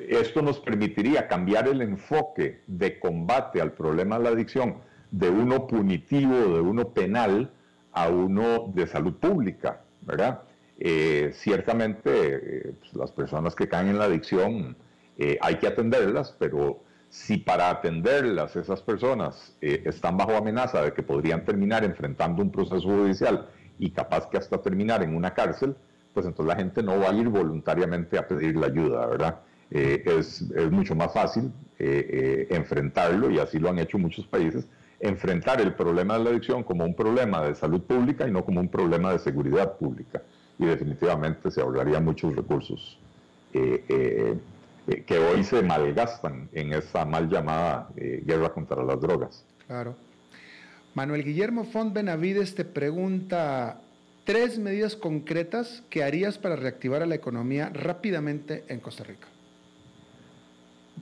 [0.08, 4.78] esto nos permitiría cambiar el enfoque de combate al problema de la adicción
[5.12, 7.52] de uno punitivo, de uno penal,
[7.92, 10.44] a uno de salud pública, ¿verdad?
[11.34, 14.78] Ciertamente pues, las personas que caen en la adicción
[15.18, 21.02] eh, hay que atenderlas, pero si para atenderlas esas personas están bajo amenaza de que
[21.02, 23.48] podrían terminar enfrentando un proceso judicial
[23.80, 25.76] y capaz que hasta terminar en una cárcel,
[26.14, 29.40] pues entonces la gente no va a ir voluntariamente a pedir la ayuda, ¿verdad?
[29.70, 34.68] es, es, mucho más fácil enfrentarlo y así lo han hecho muchos países
[35.00, 38.60] enfrentar el problema de la adicción como un problema de salud pública y no como
[38.60, 40.24] un problema de seguridad pública.
[40.58, 43.00] Y definitivamente se ahorrarían muchos recursos
[43.54, 44.38] eh, eh,
[44.88, 49.46] eh, que hoy se malgastan en esa mal llamada guerra contra las drogas.
[49.68, 49.96] Claro.
[50.94, 53.82] Manuel Guillermo Font Benavides te pregunta
[54.28, 59.28] tres medidas concretas que harías para reactivar a la economía rápidamente en Costa Rica.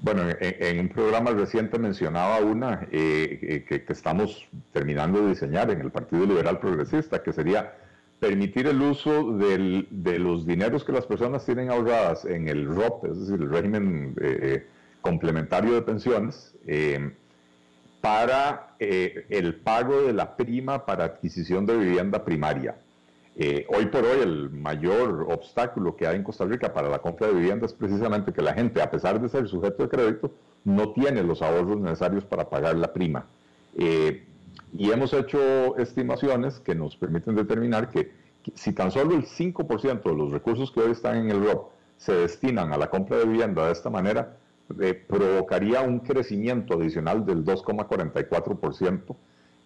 [0.01, 5.81] Bueno, en, un programa reciente mencionaba una eh, eh, que, estamos terminando de diseñar en
[5.81, 7.73] el Partido Liberal Progresista, que sería
[8.19, 13.19] permitir el uso de los dineros que las personas tienen ahorradas en el ROP, es
[13.19, 14.65] decir, el régimen eh,
[15.01, 16.55] complementario de pensiones,
[18.01, 22.75] para el pago de la prima para adquisición de vivienda primaria.
[23.37, 27.27] Eh, hoy por hoy el mayor obstáculo que hay en Costa Rica para la compra
[27.27, 30.31] de vivienda es precisamente que la gente, a pesar de ser sujeto de crédito,
[30.63, 33.25] no tiene los ahorros necesarios para pagar la prima.
[33.77, 34.25] Eh,
[34.77, 38.11] y hemos hecho estimaciones que nos permiten determinar que,
[38.53, 42.13] si tan solo el 5% de los recursos que hoy están en el ROP se
[42.13, 44.37] destinan a la compra de vivienda de esta manera,
[44.81, 49.15] eh, provocaría un crecimiento adicional del 2,44%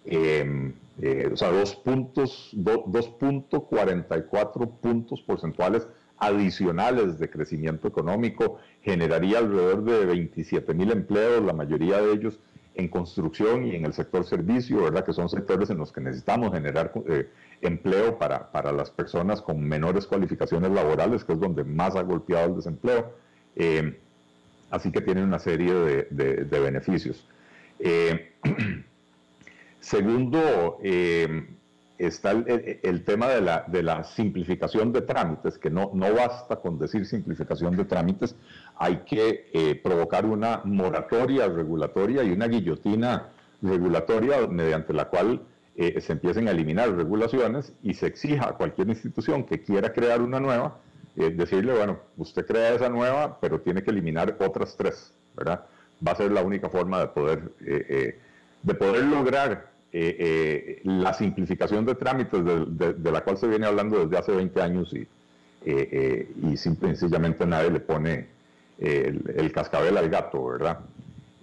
[0.06, 5.88] eh, eh, o sea, dos puntos, 2.44 puntos porcentuales
[6.18, 12.40] adicionales de crecimiento económico, generaría alrededor de 27 mil empleos, la mayoría de ellos
[12.80, 15.06] en construcción y en el sector servicio, ¿verdad?
[15.06, 17.30] Que son sectores en los que necesitamos generar eh,
[17.62, 22.48] empleo para, para, las personas con menores cualificaciones laborales, que es donde más ha golpeado
[22.48, 23.14] el desempleo.
[23.56, 24.00] Eh,
[24.72, 27.28] así que tiene una serie de, de, beneficios.
[27.80, 28.34] Eh,
[29.82, 30.80] segundo,
[31.98, 36.80] está el, tema de la, de la, simplificación de trámites, que no, no basta con
[36.80, 38.36] decir simplificación de trámites,
[38.80, 43.28] hay que eh, provocar una moratoria regulatoria y una guillotina
[43.62, 45.42] regulatoria mediante la cual
[45.76, 50.22] eh, se empiecen a eliminar regulaciones y se exija a cualquier institución que quiera crear
[50.22, 50.78] una nueva,
[51.18, 55.66] eh, decirle, bueno, usted crea esa nueva, pero tiene que eliminar otras tres, ¿verdad?
[56.06, 62.42] Va a ser la única forma de poder, de poder lograr la simplificación de trámites
[62.46, 65.06] de, la cual se viene hablando desde hace 20 años y,
[65.66, 68.39] y sencillamente nadie le pone
[68.80, 70.80] el, cascabel al gato, ¿verdad?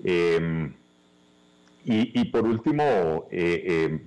[0.03, 0.73] Em,
[1.89, 4.01] y, por último, eh, em,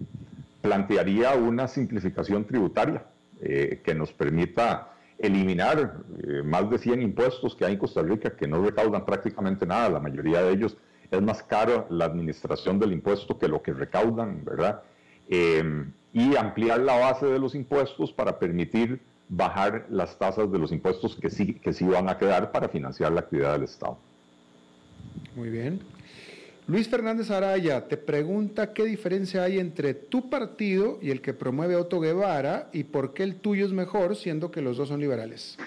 [0.61, 3.05] plantearía una simplificación tributaria
[3.41, 8.35] eh, que nos permita eliminar eh, más de 100 impuestos que hay en Costa Rica
[8.35, 9.89] que no recaudan prácticamente nada.
[9.89, 10.75] La mayoría de ellos
[11.09, 14.81] es más caro la administración del impuesto que lo que recaudan, ¿verdad?
[15.29, 18.99] Em, y ampliar la base de los impuestos para permitir
[19.29, 23.11] bajar las tasas de los impuestos que sí, que sí van a quedar para financiar
[23.11, 23.97] la actividad del Estado.
[25.35, 25.79] Muy bien.
[26.67, 31.75] Luis Fernández Araya te pregunta qué diferencia hay entre tu partido y el que promueve
[31.75, 35.57] Otto Guevara y por qué el tuyo es mejor siendo que los dos son liberales.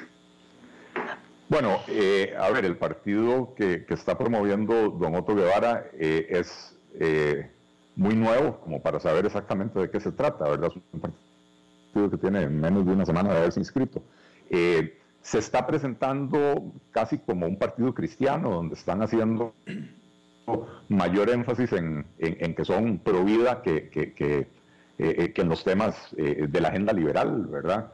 [1.49, 7.51] Bueno, eh, a ver, el partido que, está promoviendo don Otto Guevara eh, es eh,
[7.97, 10.71] muy nuevo como para saber exactamente de qué se trata, ¿verdad?
[10.71, 11.32] Es un partido
[11.93, 14.03] que tiene menos de una semana de haberse inscrito.
[14.51, 19.55] Eh, se está presentando casi como un partido cristiano, donde están haciendo
[20.88, 24.47] mayor énfasis en, que son pro vida que, que, que, eh,
[24.99, 27.93] eh, en los temas de la agenda liberal, ¿verdad?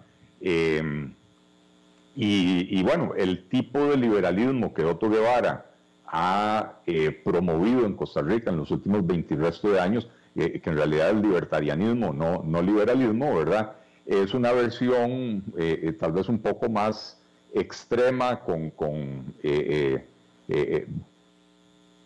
[2.16, 5.66] Y, bueno, el tipo de liberalismo que Otto Guevara
[6.07, 6.80] ha
[7.24, 11.16] promovido en Costa Rica en los últimos 20 resto de años, que en realidad es
[11.16, 13.78] libertarianismo, no, no liberalismo, ¿verdad?
[14.09, 17.20] Es una versión eh, eh, tal vez un poco más
[17.52, 20.06] extrema, con, con, eh,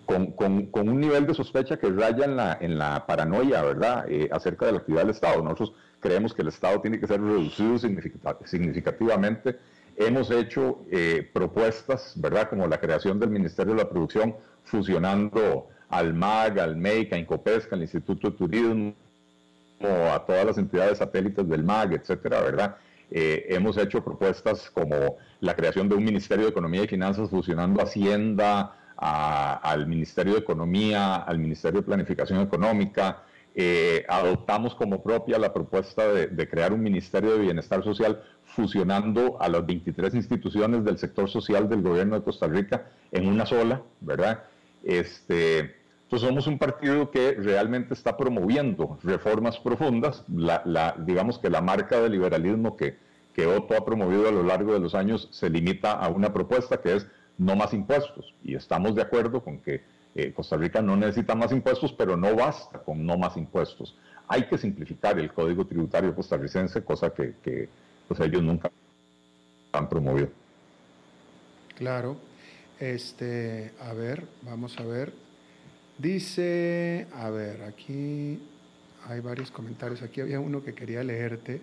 [0.05, 4.72] con, un nivel de sospecha que raya en la, en la paranoia, ¿verdad?, acerca de
[4.72, 5.42] la actividad del Estado.
[5.42, 9.59] Nosotros creemos que el Estado tiene que ser reducido significativamente.
[9.96, 10.80] Hemos hecho
[11.32, 14.34] propuestas, ¿verdad?, como la creación del Ministerio de la Producción,
[14.64, 18.94] fusionando al MAG, al MEIC, a Incopesca, al Instituto de Turismo,
[19.89, 22.76] a todas las entidades satélites del MAG, etcétera, ¿verdad?
[23.11, 27.83] Eh, hemos hecho propuestas como la creación de un Ministerio de Economía y Finanzas fusionando
[27.83, 33.24] Hacienda al Ministerio de Economía, al Ministerio de Planificación Económica.
[33.55, 39.49] Eh, adoptamos como propia la propuesta de, crear un Ministerio de Bienestar Social fusionando a
[39.49, 44.45] las 23 instituciones del sector social del gobierno de Costa Rica en una sola, ¿verdad?
[44.85, 45.82] Este,
[46.13, 50.23] entonces somos un partido que realmente está promoviendo reformas profundas.
[50.29, 52.99] La, digamos que la marca de liberalismo que,
[53.33, 56.83] que Otto ha promovido a lo largo de los años se limita a una propuesta
[56.83, 57.07] que es
[57.39, 58.35] no más impuestos.
[58.45, 59.85] Y estamos de acuerdo con que
[60.15, 63.97] eh, Costa Rica no necesita más impuestos, pero no basta con no más impuestos.
[64.29, 67.71] Hay que simplificar el código tributario costarricense, cosa que, que
[68.07, 68.71] pues, ellos nunca
[69.73, 70.29] han promovido.
[71.75, 72.19] Claro.
[72.79, 75.22] Este, a ver, vamos a ver.
[75.99, 78.38] Dice, a ver, aquí
[79.09, 80.03] hay varios comentarios.
[80.03, 81.61] Aquí había uno que quería leerte.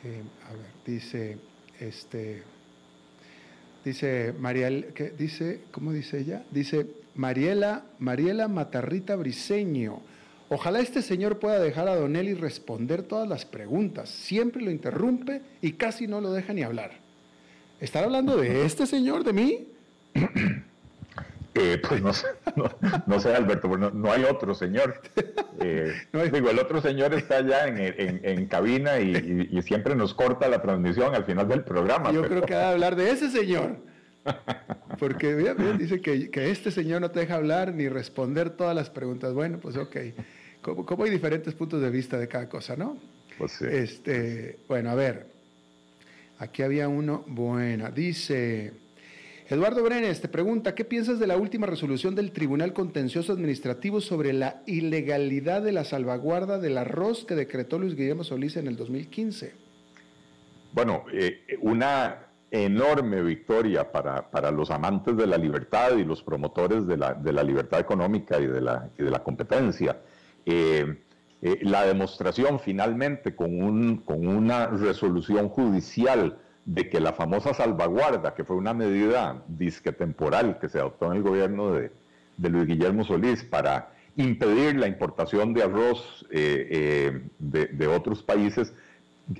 [0.00, 1.38] Que, a ver, dice,
[1.80, 2.42] este,
[3.84, 6.44] dice Mariel, que dice, ¿cómo dice ella?
[6.50, 10.00] Dice Mariela, Mariela Matarrita Briseño.
[10.48, 14.10] Ojalá este señor pueda dejar a Donelli responder todas las preguntas.
[14.10, 16.92] Siempre lo interrumpe y casi no lo deja ni hablar.
[17.80, 19.68] ¿Están hablando de este señor, de mí?
[21.58, 22.26] Eh, pues no sé,
[23.06, 25.00] no, sé Alberto, no, hay otro señor.
[25.60, 25.92] Eh,
[26.32, 31.24] digo, el otro señor está allá en, cabina y, siempre nos corta la transmisión al
[31.24, 32.12] final del programa.
[32.12, 33.78] Yo creo que ha de hablar de ese señor.
[34.98, 39.32] Porque bien, dice que, este señor no te deja hablar ni responder todas las preguntas.
[39.32, 39.96] Bueno, pues ok.
[40.60, 42.98] Como, hay diferentes puntos de vista de cada cosa, ¿no?
[43.38, 43.64] Pues sí.
[43.70, 45.26] Este, bueno, a ver.
[46.38, 47.24] Aquí había uno.
[47.26, 47.90] Buena.
[47.90, 48.72] Dice.
[49.48, 54.32] Eduardo Brenes te pregunta, ¿qué piensas de la última resolución del Tribunal Contencioso Administrativo sobre
[54.32, 59.54] la ilegalidad de la salvaguarda del arroz que decretó Luis Guillermo Solís en el 2015?
[60.72, 66.96] Bueno, eh, una enorme victoria para, los amantes de la libertad y los promotores de
[66.96, 70.00] la, de la libertad económica y de la, de la competencia.
[70.44, 71.04] Eh,
[71.40, 76.36] eh, la demostración finalmente con, un, con una resolución judicial
[76.66, 81.18] de que la famosa salvaguarda, que fue una medida disque temporal que se adoptó en
[81.18, 81.90] el gobierno de,
[82.38, 88.74] Luis Guillermo Solís para impedir la importación de arroz eh, de, otros países,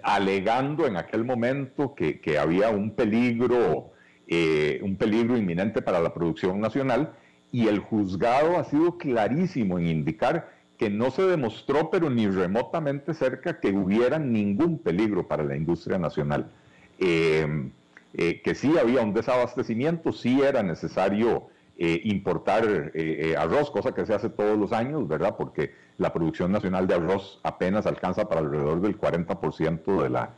[0.03, 3.91] alegando en aquel momento que, había un peligro,
[4.29, 7.13] eh, un peligro inminente para la producción nacional,
[7.51, 13.15] y el juzgado ha sido clarísimo en indicar que no se demostró, pero ni remotamente
[13.15, 16.51] cerca, que hubiera ningún peligro para la industria nacional.
[16.99, 17.71] Eh,
[18.15, 22.93] eh, que sí había un desabastecimiento, sí era necesario importar
[23.37, 25.37] arroz, cosa que se hace todos los años, ¿verdad?
[25.37, 30.31] Porque la producción nacional de arroz apenas alcanza para alrededor del 40% de la,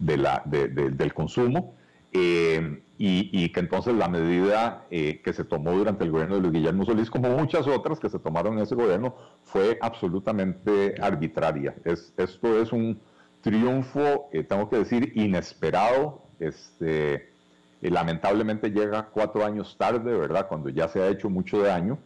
[0.00, 1.76] de la, del consumo.
[2.12, 6.52] Eh, y, que entonces la medida eh, que se tomó durante el gobierno de Luis
[6.52, 11.74] Guillermo Solís, como muchas otras que se tomaron en ese gobierno, fue absolutamente arbitraria.
[11.84, 13.00] Es, esto es un
[13.42, 16.22] triunfo, eh, tengo que decir, inesperado.
[16.38, 17.30] Este,
[17.80, 20.48] lamentablemente llega cuatro años tarde, ¿verdad?
[20.48, 21.98] Cuando ya se ha hecho mucho daño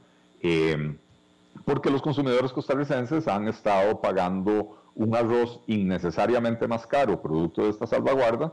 [1.65, 7.87] porque los consumidores costarricenses han estado pagando un arroz innecesariamente más caro, producto de esta
[7.87, 8.53] salvaguarda,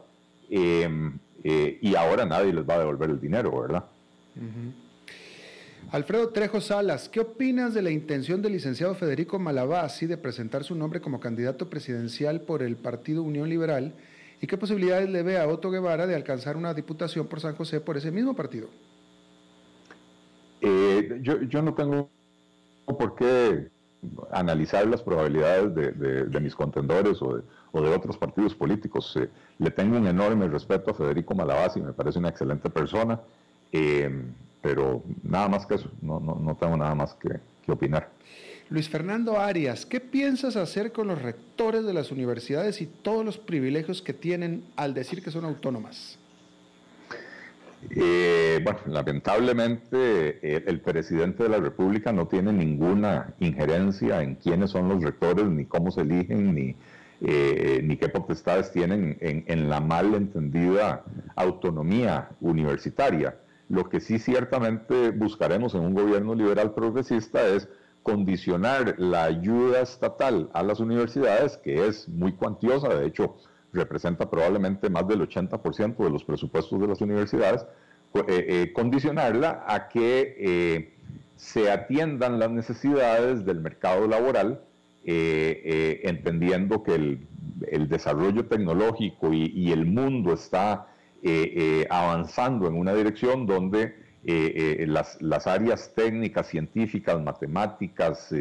[0.50, 3.86] em, eh, y ahora nadie les va a devolver el dinero, ¿verdad?
[5.90, 10.76] Alfredo Trejo Salas, ¿qué opinas de la intención del licenciado Federico Malabasi de presentar su
[10.76, 13.94] nombre como candidato presidencial por el Partido Unión Liberal?
[14.40, 17.82] ¿Y qué posibilidades le ve a Otto Guevara de alcanzar una diputación por San José
[17.82, 18.70] por ese mismo partido?
[20.62, 22.10] Eh, yo, yo no tengo
[22.86, 23.70] por qué
[24.32, 27.42] analizar las probabilidades de, mis contendores o
[27.82, 29.16] de, otros partidos políticos.
[29.20, 29.30] Eh,
[29.60, 33.20] le tengo un enorme respeto a Federico Malabasi, me parece una excelente persona,
[33.72, 34.10] eh,
[34.62, 38.10] pero nada más que eso, no, tengo nada más que, que opinar.
[38.70, 43.38] Luis Fernando Arias, ¿qué piensas hacer con los rectores de las universidades y todos los
[43.38, 46.18] privilegios que tienen al decir que son autónomas?
[47.90, 54.72] Eh, bueno, lamentablemente eh, el presidente de la República no tiene ninguna injerencia en quiénes
[54.72, 56.76] son los rectores, ni cómo se eligen, ni,
[57.22, 61.04] eh, ni qué potestades tienen en, en, la mal entendida
[61.36, 63.36] autonomía universitaria.
[63.72, 67.70] Lo que sí ciertamente buscaremos en un gobierno liberal progresista es
[68.04, 73.38] condicionar la ayuda estatal a las universidades, que es muy cuantiosa, de hecho,
[73.72, 77.66] representa probablemente más del 80% de los presupuestos de las universidades,
[78.14, 80.94] eh, eh, condicionarla a que eh,
[81.38, 84.66] se atiendan las necesidades del mercado laboral,
[85.04, 90.91] entendiendo que el, desarrollo tecnológico y, el mundo está
[91.90, 93.96] avanzando en una dirección donde
[94.88, 98.32] las, las, áreas técnicas, científicas, matemáticas,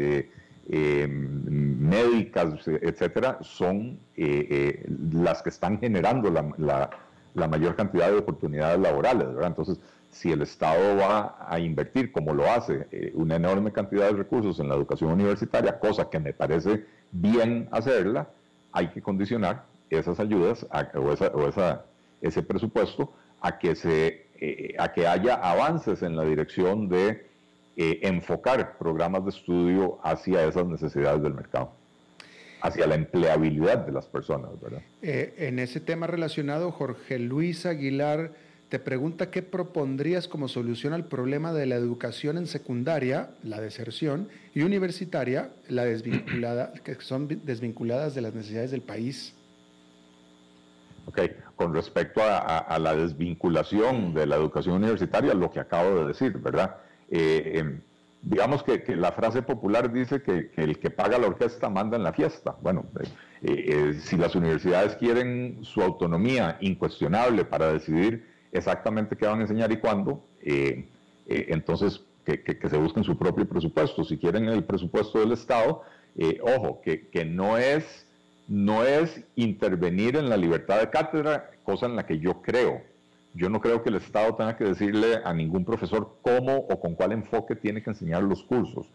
[0.69, 8.79] eh, médicas, etcétera, son eh, eh, las que están generando la, mayor cantidad de oportunidades
[8.79, 9.27] laborales.
[9.41, 9.79] Entonces,
[10.11, 14.69] si el Estado va a invertir, como lo hace, una enorme cantidad de recursos en
[14.69, 18.29] la educación universitaria, cosa que me parece bien hacerla,
[18.71, 21.51] hay que condicionar esas ayudas o,
[22.21, 27.31] ese presupuesto a que, se, a que haya avances en la dirección de
[27.77, 31.71] eh, enfocar programas de estudio hacia esas necesidades del mercado,
[32.61, 34.81] hacia la empleabilidad de las personas, ¿verdad?
[35.01, 38.33] Eh, en ese tema relacionado, Jorge Luis Aguilar
[38.67, 44.27] te pregunta qué propondrías como solución al problema de la educación en secundaria, la deserción,
[44.53, 49.33] y universitaria, la desvinculada, que son desvinculadas de las necesidades del país.
[51.05, 51.21] Ok,
[51.61, 56.77] con respecto a la desvinculación de la educación universitaria, lo que acabo de decir, ¿verdad?
[57.07, 57.81] Eh, em,
[58.23, 62.13] digamos que, la frase popular dice que, el que paga la orquesta manda en la
[62.13, 62.55] fiesta.
[62.63, 63.05] Bueno, eh,
[63.43, 69.71] eh, si las universidades quieren su autonomía incuestionable para decidir exactamente qué van a enseñar
[69.71, 70.25] y cuándo,
[71.27, 74.03] entonces que, se busquen su propio presupuesto.
[74.03, 75.83] Si quieren el presupuesto del Estado,
[76.41, 78.07] ojo, que, no es
[78.47, 82.81] no es intervenir en la libertad de cátedra, cosa en la que yo creo.
[83.33, 86.95] Yo no creo que el Estado tenga que decirle a ningún profesor cómo o con
[86.95, 88.87] cuál enfoque tiene que enseñar los cursos,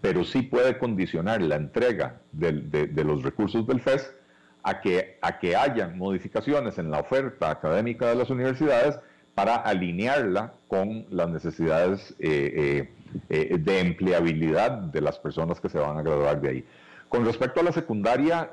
[0.00, 4.14] pero sí puede condicionar la entrega de, los recursos del FES
[4.62, 8.98] a que, a que haya modificaciones en la oferta académica de las universidades
[9.34, 12.88] para alinearla con las necesidades eh,
[13.28, 16.64] eh, eh, de empleabilidad de las personas que se van a graduar de ahí.
[17.10, 18.52] Con respecto a la secundaria,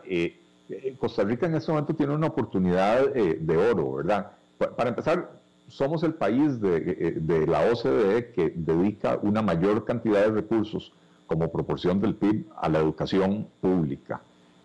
[1.00, 4.32] Costa Rica en este momento tiene una oportunidad de oro, ¿verdad?
[4.76, 10.32] para empezar, somos el país de, de, la OCDE que dedica una mayor cantidad de
[10.32, 10.92] recursos
[11.28, 14.22] como proporción del PIB a la educación pública,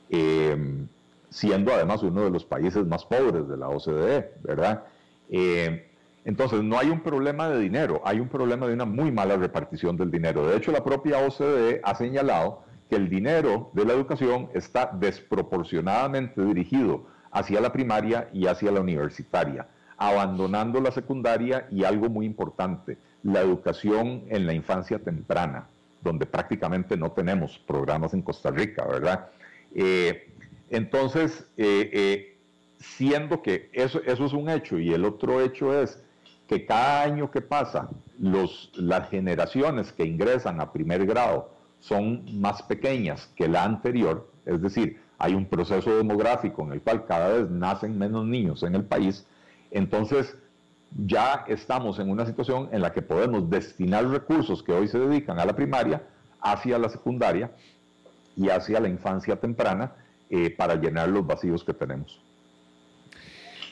[0.08, 0.86] eh,
[1.28, 4.84] siendo además uno de los países más pobres de la OCDE, ¿verdad?
[5.28, 5.90] Eh,
[6.24, 9.96] entonces, no hay un problema de dinero, hay un problema de una muy mala repartición
[9.96, 10.46] del dinero.
[10.46, 16.44] De hecho, la propia OCDE ha señalado que el dinero de la educación está desproporcionadamente
[16.44, 19.66] dirigido hacia la primaria y hacia la universitaria,
[19.96, 25.66] abandonando la secundaria y algo muy importante, la educación en la infancia temprana,
[26.02, 29.28] donde prácticamente no tenemos programas en Costa Rica, ¿verdad?
[29.74, 30.30] Eh,
[30.70, 32.36] entonces, eh, eh,
[32.78, 36.02] siendo que eso, es un hecho y el otro hecho es
[36.46, 41.53] que cada año que pasa, las generaciones que ingresan a primer grado
[41.86, 47.04] son más pequeñas que la anterior, es decir, hay un proceso demográfico en el cual
[47.04, 49.26] cada vez nacen menos niños en el país,
[49.70, 50.34] entonces
[51.06, 55.38] ya estamos en una situación en la que podemos destinar recursos que hoy se dedican
[55.38, 56.02] a la primaria
[56.40, 57.50] hacia la secundaria
[58.34, 59.92] y hacia la infancia temprana
[60.30, 62.18] eh, para llenar los vacíos que tenemos.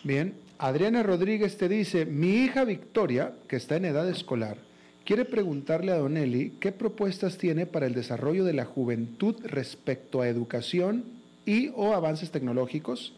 [0.05, 4.59] Bien, Adriana Rodríguez te dice, mi hija Victoria, que está en edad escolar,
[5.05, 10.21] quiere preguntarle a Don Eli qué propuestas tiene para el desarrollo de la juventud respecto
[10.21, 11.05] a educación
[11.45, 13.15] y o avances tecnológicos.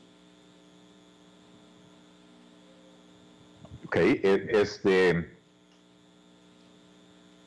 [3.87, 5.31] Ok, eh, este,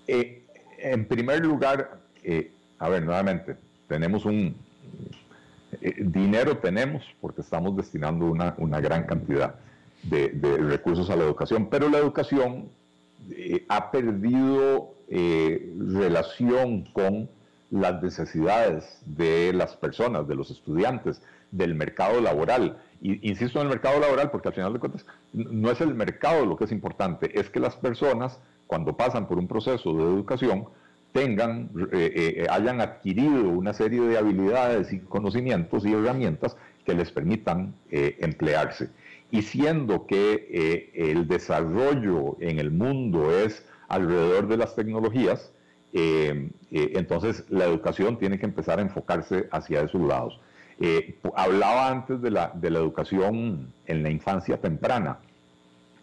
[0.07, 0.45] eh,
[0.77, 3.57] en primer lugar, eh, a ver, nuevamente,
[3.87, 4.55] tenemos un,
[5.99, 9.55] dinero tenemos porque estamos destinando una, una gran cantidad
[10.03, 10.29] de,
[10.59, 12.69] recursos a la educación, pero la educación
[13.31, 17.29] eh, ha perdido eh, relación con
[17.71, 22.77] las necesidades de las personas, de los estudiantes, del mercado laboral.
[23.01, 26.45] Y, insisto en el mercado laboral porque al final de cuentas no es el mercado
[26.45, 30.65] lo que es importante, es que las personas cuando pasan por un proceso de educación
[31.13, 37.73] tengan, eh, hayan adquirido una serie de habilidades y conocimientos y herramientas que les permitan
[37.89, 38.89] emplearse.
[39.29, 45.51] Y siendo que eh, el desarrollo en el mundo es alrededor de las tecnologías,
[45.93, 50.39] eh, eh, entonces la educación tiene que empezar a enfocarse hacia esos lados.
[51.35, 55.19] hablaba antes de la, de la educación en la infancia temprana.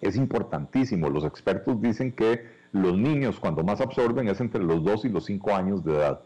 [0.00, 1.08] Es importantísimo.
[1.08, 5.24] Los expertos dicen que los niños cuando más absorben es entre los 2 y los
[5.26, 6.20] 5 años de edad.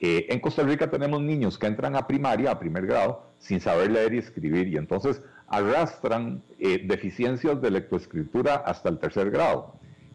[0.00, 4.14] en Costa Rica tenemos niños que entran a primaria, a primer grado, sin saber leer
[4.14, 5.22] y escribir, y entonces
[5.52, 9.74] arrastran eh, deficiencias de lectoescritura hasta el tercer grado.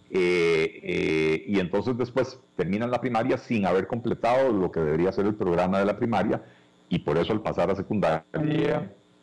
[0.10, 5.28] Eh, eh, y entonces después terminan la primaria sin haber completado lo que debería ser
[5.28, 6.42] el programa de la primaria
[6.90, 8.26] y por eso al pasar a secundaria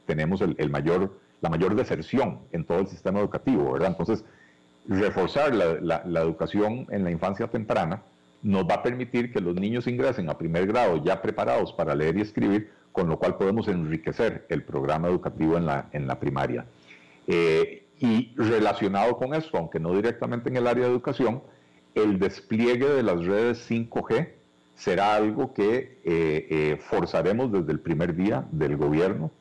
[0.06, 3.96] tenemos el, mayor, la mayor deserción en todo el sistema educativo, ¿verdad?
[3.98, 4.24] Entonces,
[4.86, 8.02] reforzar la educación en la infancia temprana
[8.42, 12.18] nos va a permitir que los niños ingresen a primer grado ya preparados para leer
[12.18, 16.64] y escribir con lo cual podemos enriquecer el programa educativo en la, en la primaria.
[17.26, 21.42] Eh, y relacionado con eso, aunque no directamente en el área de educación,
[21.96, 24.28] el despliegue de las redes 5G
[24.76, 29.32] será algo que eh, eh, forzaremos desde el primer día del gobierno.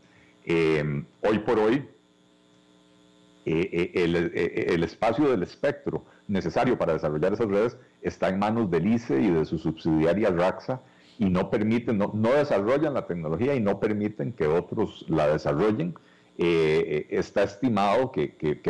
[0.48, 1.88] hoy por hoy,
[3.46, 9.22] el, el, espacio del espectro necesario para desarrollar esas redes está en manos del ICE
[9.22, 10.82] y de su subsidiaria RAXA,
[11.24, 15.96] y no permiten, no, desarrollan la tecnología y no permiten que otros la desarrollen.
[16.38, 18.28] Eh, eh, está estimado que,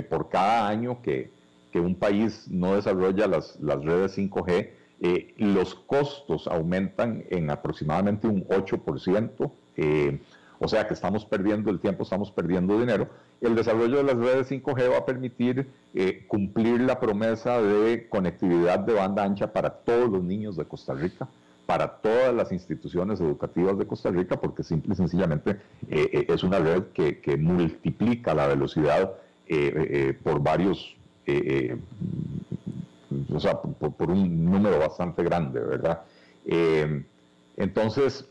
[0.08, 1.32] por cada año que,
[1.76, 4.70] un país no desarrolla las, redes 5G,
[5.02, 9.52] eh, los costos aumentan en aproximadamente un 8%,
[10.60, 13.10] o sea que estamos perdiendo el tiempo, estamos perdiendo dinero.
[13.42, 15.68] El desarrollo de las redes 5G va a permitir
[16.28, 21.28] cumplir la promesa de conectividad de banda ancha para todos los niños de Costa Rica
[21.66, 25.52] para todas las instituciones educativas de Costa Rica, porque simple y sencillamente
[25.90, 29.14] eh, eh, es una red que, multiplica la velocidad
[29.48, 30.96] eh, por varios,
[33.34, 36.02] o sea, por, un número bastante grande, ¿verdad?
[37.56, 38.28] entonces,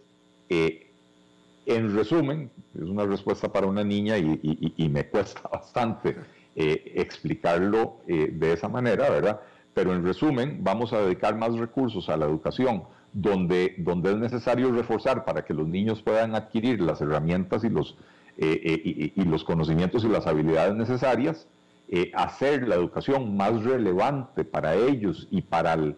[0.49, 6.17] en resumen, es una respuesta para una niña y, y me cuesta bastante
[6.55, 9.41] explicarlo de esa manera, ¿verdad?
[9.73, 12.83] Pero en resumen, vamos a dedicar más recursos a la educación
[13.13, 17.97] donde, donde es necesario reforzar para que los niños puedan adquirir las herramientas y los,
[18.39, 21.47] eh, eh, y, los conocimientos y las habilidades necesarias,
[21.89, 25.97] eh, hacer la educación más relevante para ellos y para el,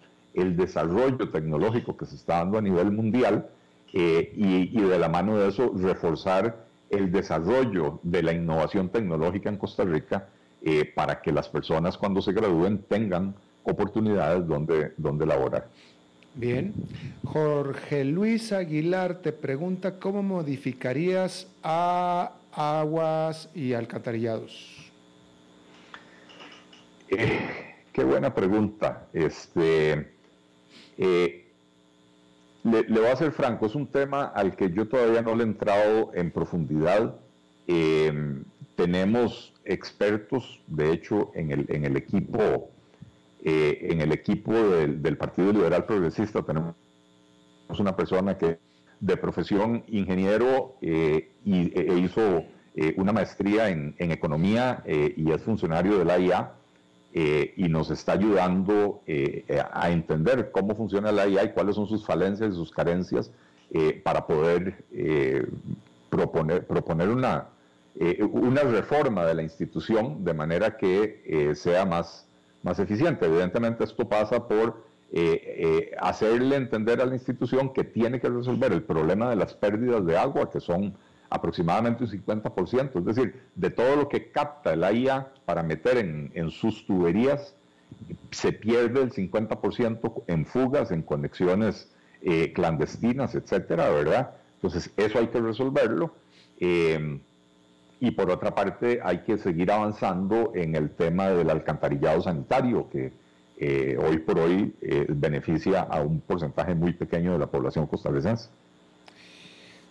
[0.56, 3.48] desarrollo tecnológico que se está dando a nivel mundial,
[3.92, 9.84] y, de la mano de eso reforzar el desarrollo de la innovación tecnológica en Costa
[9.84, 10.28] Rica
[10.96, 15.68] para que las personas cuando se gradúen tengan oportunidades donde, donde laborar.
[16.34, 16.74] Bien.
[17.24, 24.90] Jorge Luis Aguilar te pregunta cómo modificarías a aguas y alcantarillados.
[27.08, 29.06] Eh, qué buena pregunta.
[29.12, 30.12] Este,
[30.98, 31.44] eh,
[32.64, 35.46] le, voy a ser franco, es un tema al que yo todavía no le he
[35.46, 37.14] entrado en profundidad.
[37.68, 42.70] Em, tenemos expertos, de hecho, en el, en el equipo,
[43.44, 46.74] eh, en el equipo del, Partido Liberal Progresista tenemos
[47.78, 48.58] una persona que
[49.00, 52.44] de profesión ingeniero y, e, hizo
[52.96, 56.54] una maestría en, economía y es funcionario de la IA
[57.16, 61.86] eh, y nos está ayudando eh, a entender cómo funciona la IA y cuáles son
[61.86, 63.30] sus falencias y sus carencias
[63.70, 64.84] eh, para poder
[66.10, 67.50] proponer, proponer una,
[68.32, 72.23] una reforma de la institución de manera que sea más,
[72.64, 73.26] más eficiente.
[73.26, 74.92] Evidentemente esto pasa por
[76.00, 80.18] hacerle entender a la institución que tiene que resolver el problema de las pérdidas de
[80.18, 80.96] agua, que son
[81.34, 86.50] aproximadamente un 50%, es decir, de todo lo que capta la IA para meter en,
[86.50, 87.56] sus tuberías,
[88.30, 91.90] se pierde el 50% en fugas, en conexiones
[92.22, 94.36] eh, clandestinas, etcétera, ¿verdad?
[94.56, 96.14] Entonces, eso hay que resolverlo.
[96.60, 97.20] Eh,
[98.00, 103.12] y por otra parte, hay que seguir avanzando en el tema del alcantarillado sanitario, que
[103.56, 104.74] eh, hoy por hoy
[105.08, 108.48] beneficia a un porcentaje muy pequeño de la población costarricense.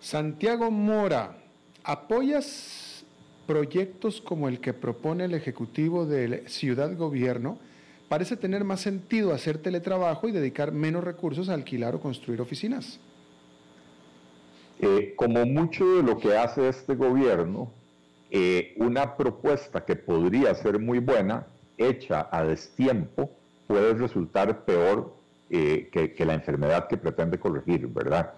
[0.00, 1.38] Santiago Mora,
[1.82, 3.06] ¿apoyas
[3.46, 7.58] proyectos como el que propone el Ejecutivo de Ciudad Gobierno?
[8.08, 13.00] Parece tener más sentido hacer teletrabajo y dedicar menos recursos a alquilar o construir oficinas.
[14.78, 17.72] Eh, como mucho de lo que hace este gobierno,
[18.36, 21.46] eh, una propuesta que podría ser muy buena,
[21.78, 23.30] hecha a destiempo,
[23.68, 25.14] puede resultar peor
[25.50, 28.32] eh, que, la enfermedad que pretende corregir, ¿verdad?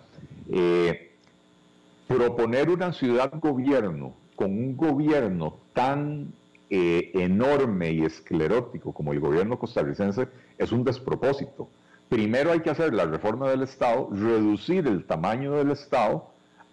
[2.07, 6.33] proponer una ciudad gobierno con un gobierno tan
[6.69, 10.29] eh, enorme y esclerótico como el gobierno costarricense
[10.59, 11.69] es un despropósito.
[12.09, 16.29] Primero hay que hacer la reforma del Estado, reducir el tamaño del Estado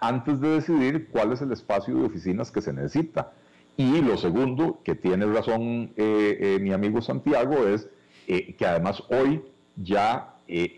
[0.08, 3.34] antes de decidir cuál es el espacio de oficinas que se necesita.
[3.76, 7.90] Y lo segundo, que tiene razón eh, eh, mi amigo Santiago, es
[8.26, 9.44] que además hoy
[9.76, 10.36] ya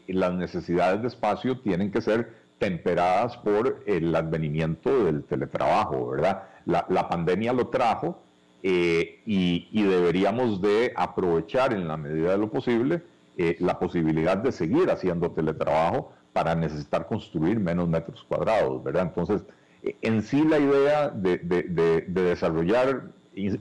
[0.07, 6.43] las necesidades de espacio tienen que ser temperadas por el advenimiento del teletrabajo, ¿verdad?
[6.65, 8.21] La, pandemia lo trajo
[8.63, 13.03] eh, y, deberíamos de aprovechar en la medida de lo posible
[13.37, 19.03] eh, la posibilidad de seguir haciendo teletrabajo para necesitar construir menos metros cuadrados, ¿verdad?
[19.03, 19.43] Entonces,
[20.01, 23.03] en sí la idea de, de desarrollar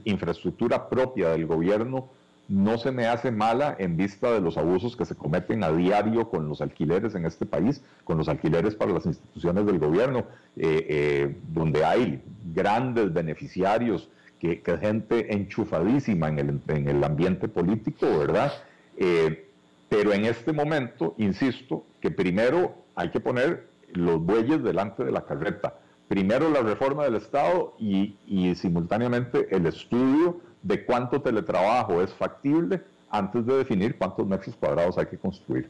[0.03, 2.09] infraestructura propia del gobierno
[2.49, 6.29] no se me hace mala en vista de los abusos que se cometen a diario
[6.29, 10.25] con los alquileres en este país, con los alquileres para las instituciones del gobierno,
[10.57, 12.21] eh, eh, donde hay
[12.53, 14.09] grandes beneficiarios,
[14.39, 18.51] que, gente enchufadísima en el, en el, ambiente político, ¿verdad?
[18.97, 19.49] Eh,
[19.89, 25.25] pero en este momento, insisto, que primero hay que poner los bueyes delante de la
[25.25, 25.79] carreta.
[26.07, 28.15] Primero la reforma del Estado y,
[28.55, 35.05] simultáneamente el estudio de cuánto teletrabajo es factible antes de definir cuántos metros cuadrados hay
[35.07, 35.69] que construir.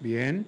[0.00, 0.46] Bien.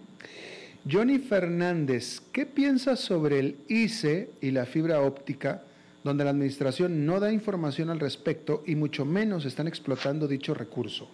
[0.88, 5.64] Johnny Fernández, ¿qué piensas sobre el ICE y la fibra óptica,
[6.04, 11.10] donde la administración no da información al respecto y mucho menos están explotando dicho recurso?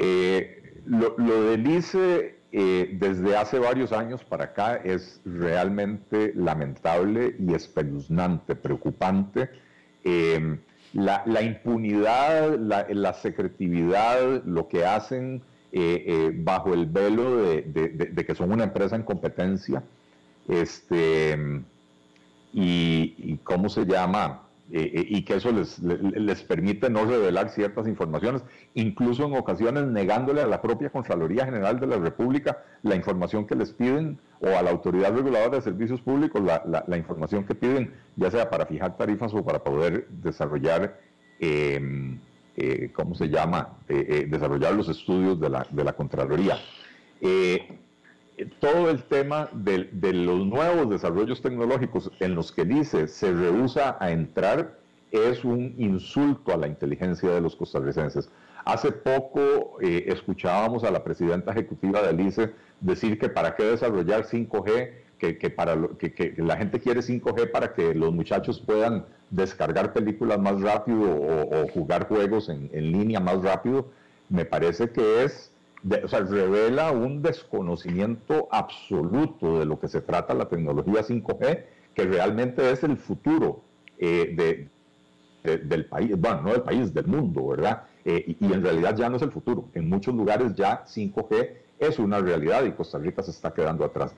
[0.00, 7.52] Eh, lo, del ICE eh, desde hace varios años para acá es realmente lamentable y
[7.52, 9.50] espeluznante, preocupante.
[10.04, 10.60] Em,
[10.94, 15.42] la, impunidad, la, secretividad, lo que hacen
[15.72, 19.82] eh, bajo el velo de, que son una empresa en competencia,
[20.48, 21.36] este,
[22.54, 27.88] y cómo se llama, eh, eh, y que eso les, les, permite no revelar ciertas
[27.88, 28.42] informaciones,
[28.74, 33.54] incluso en ocasiones negándole a la propia Contraloría General de la República la información que
[33.54, 37.94] les piden o a la Autoridad Reguladora de Servicios Públicos la, la, información que piden,
[38.16, 41.00] ya sea para fijar tarifas o para poder desarrollar,
[41.40, 42.18] em,
[42.54, 46.58] eh, ¿cómo se llama?, desarrollar los estudios de la, de la Contraloría
[48.60, 54.10] todo el tema de, los nuevos desarrollos tecnológicos en los que dice se rehúsa a
[54.10, 54.78] entrar
[55.10, 58.30] es un insulto a la inteligencia de los costarricenses.
[58.64, 64.24] Hace poco eh, escuchábamos a la presidenta ejecutiva del ICE decir que para qué desarrollar
[64.24, 70.38] 5G que, para que, la gente quiere 5G para que los muchachos puedan descargar películas
[70.38, 73.90] más rápido o, jugar juegos en, línea más rápido,
[74.28, 75.50] me parece que es,
[75.84, 81.64] revela un desconocimiento absoluto de lo que se trata la tecnología 5G,
[81.94, 83.62] que realmente es el futuro
[83.98, 84.68] eh,
[85.44, 87.84] de, del país, bueno, no del país, del mundo, ¿verdad?
[88.04, 89.68] Eh, y, en realidad ya no es el futuro.
[89.74, 94.12] En muchos lugares ya 5G es una realidad y Costa Rica se está quedando atrás.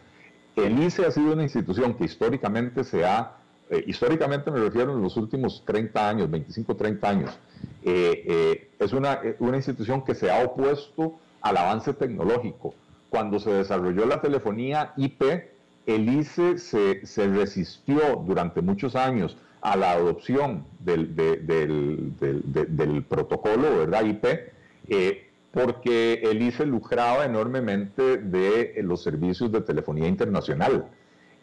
[0.56, 3.36] El ICE ha sido una institución que históricamente se ha,
[3.68, 7.38] eh, históricamente me refiero en los últimos 30 años, 25, 30 años,
[7.82, 12.74] es una, una institución que se ha opuesto al avance tecnológico.
[13.08, 15.22] Cuando se desarrolló la telefonía IP,
[15.86, 23.78] el ICE se, se resistió durante muchos años a la adopción del, del, del, protocolo,
[23.78, 24.04] ¿verdad?
[24.04, 24.24] IP,
[25.50, 30.86] porque el ICE lucraba enormemente de eh, los servicios de telefonía internacional.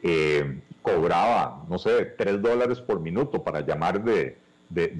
[0.01, 4.37] Eh, cobraba, no sé, tres dólares por minuto para llamar de,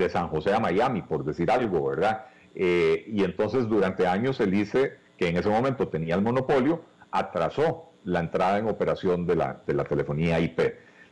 [0.10, 2.26] San José a Miami, por decir algo, ¿verdad?
[2.60, 6.82] Eh, y entonces durante años el ICE, que en ese momento tenía el monopolio,
[7.12, 10.60] atrasó la entrada en operación de la, de la telefonía IP.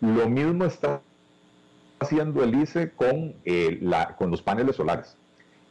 [0.02, 1.02] Lo mismo está
[2.00, 5.18] haciendo el ICE con, la, con los paneles solares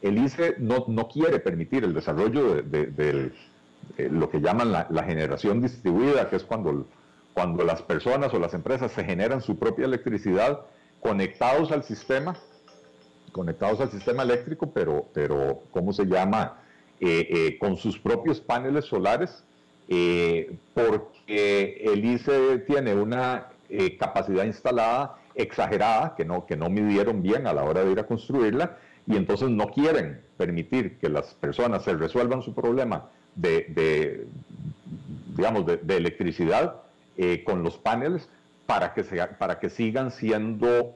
[0.05, 3.31] el ICE no, no quiere permitir el desarrollo de,
[3.97, 6.85] lo que llaman la, generación distribuida, que es cuando,
[7.33, 10.61] cuando las personas o las empresas se generan su propia electricidad
[10.99, 12.35] conectados al sistema,
[13.35, 16.61] conectados al sistema eléctrico, pero, pero ¿cómo se llama?
[17.01, 19.43] Eh, eh, con sus propios paneles solares,
[19.89, 23.47] eh, porque el ICE tiene una
[23.99, 28.07] capacidad instalada exagerada, que no, que no midieron bien a la hora de ir a
[28.07, 34.25] construirla, y entonces no quieren permitir que las personas se resuelvan su problema de,
[35.35, 36.83] digamos, de, electricidad
[37.17, 38.29] eh, con los paneles
[38.65, 39.03] para que,
[39.37, 40.95] para que sigan siendo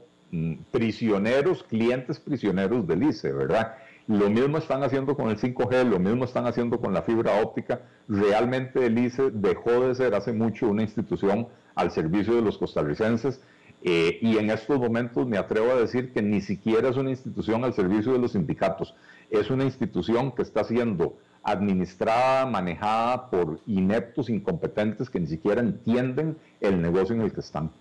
[0.71, 3.75] prisioneros, clientes prisioneros del ICE, ¿verdad?
[4.07, 7.82] Lo mismo están haciendo con el 5G, lo mismo están haciendo con la fibra óptica.
[8.07, 13.39] Realmente el ICE dejó de ser hace mucho una institución al servicio de los costarricenses
[13.82, 17.63] eh, y en estos momentos me atrevo a decir que ni siquiera es una institución
[17.63, 18.95] al servicio de los sindicatos,
[19.30, 26.38] es una institución que está siendo administrada, manejada por ineptos, incompetentes que ni siquiera entienden
[26.59, 27.71] el negocio en el que están.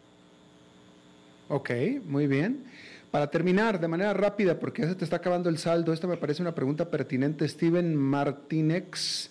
[1.48, 1.70] Ok,
[2.04, 2.64] muy bien.
[3.10, 6.18] Para terminar, de manera rápida, porque ya se te está acabando el saldo, esta me
[6.18, 7.48] parece una pregunta pertinente.
[7.48, 9.30] Steven Martínez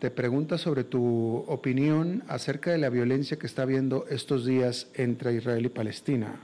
[0.00, 5.34] te pregunta sobre tu opinión acerca de la violencia que está habiendo estos días entre
[5.34, 6.40] Israel y Palestina.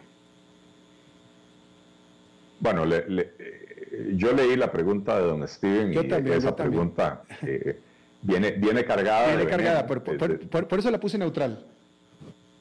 [2.61, 7.81] Bueno, eh, yo leí la pregunta de don Steven y esa pregunta eh,
[8.23, 9.35] viene, viene cargada.
[9.35, 11.67] Viene cargada, por, eso la puse neutral.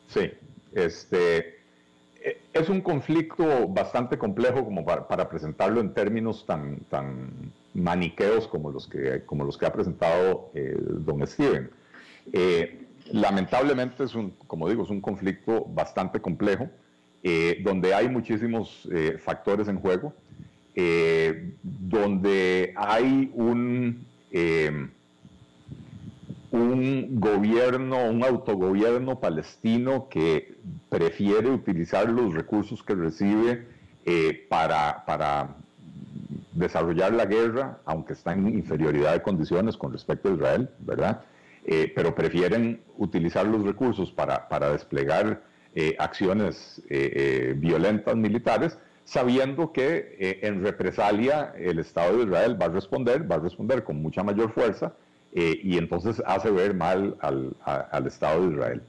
[0.08, 0.32] Sí,
[0.74, 1.57] este, eh,
[2.54, 8.88] es un conflicto bastante complejo como para, presentarlo en términos tan, tan maniqueos como los
[8.88, 11.70] que, como los que ha presentado eh, don Steven.
[12.34, 16.70] Eh, lamentablemente es un, como digo, es un conflicto bastante complejo,
[17.24, 18.88] eh, donde hay muchísimos
[19.20, 20.14] factores en juego,
[21.64, 24.06] donde hay un,
[26.52, 30.56] un gobierno, un autogobierno palestino que
[30.90, 33.68] prefiere utilizar los recursos que recibe
[34.50, 35.56] para, para
[36.58, 41.22] desarrollar la guerra, aunque está en inferioridad de condiciones con respecto a Israel, ¿verdad?
[41.66, 45.44] Eh, pero prefieren utilizar los recursos para, desplegar
[45.76, 52.70] eh, acciones eh, violentas militares, sabiendo que en represalia el Estado de Israel va a
[52.70, 54.94] responder, va a responder con mucha mayor fuerza,
[55.34, 58.82] y entonces hace ver mal al, al Estado de Israel.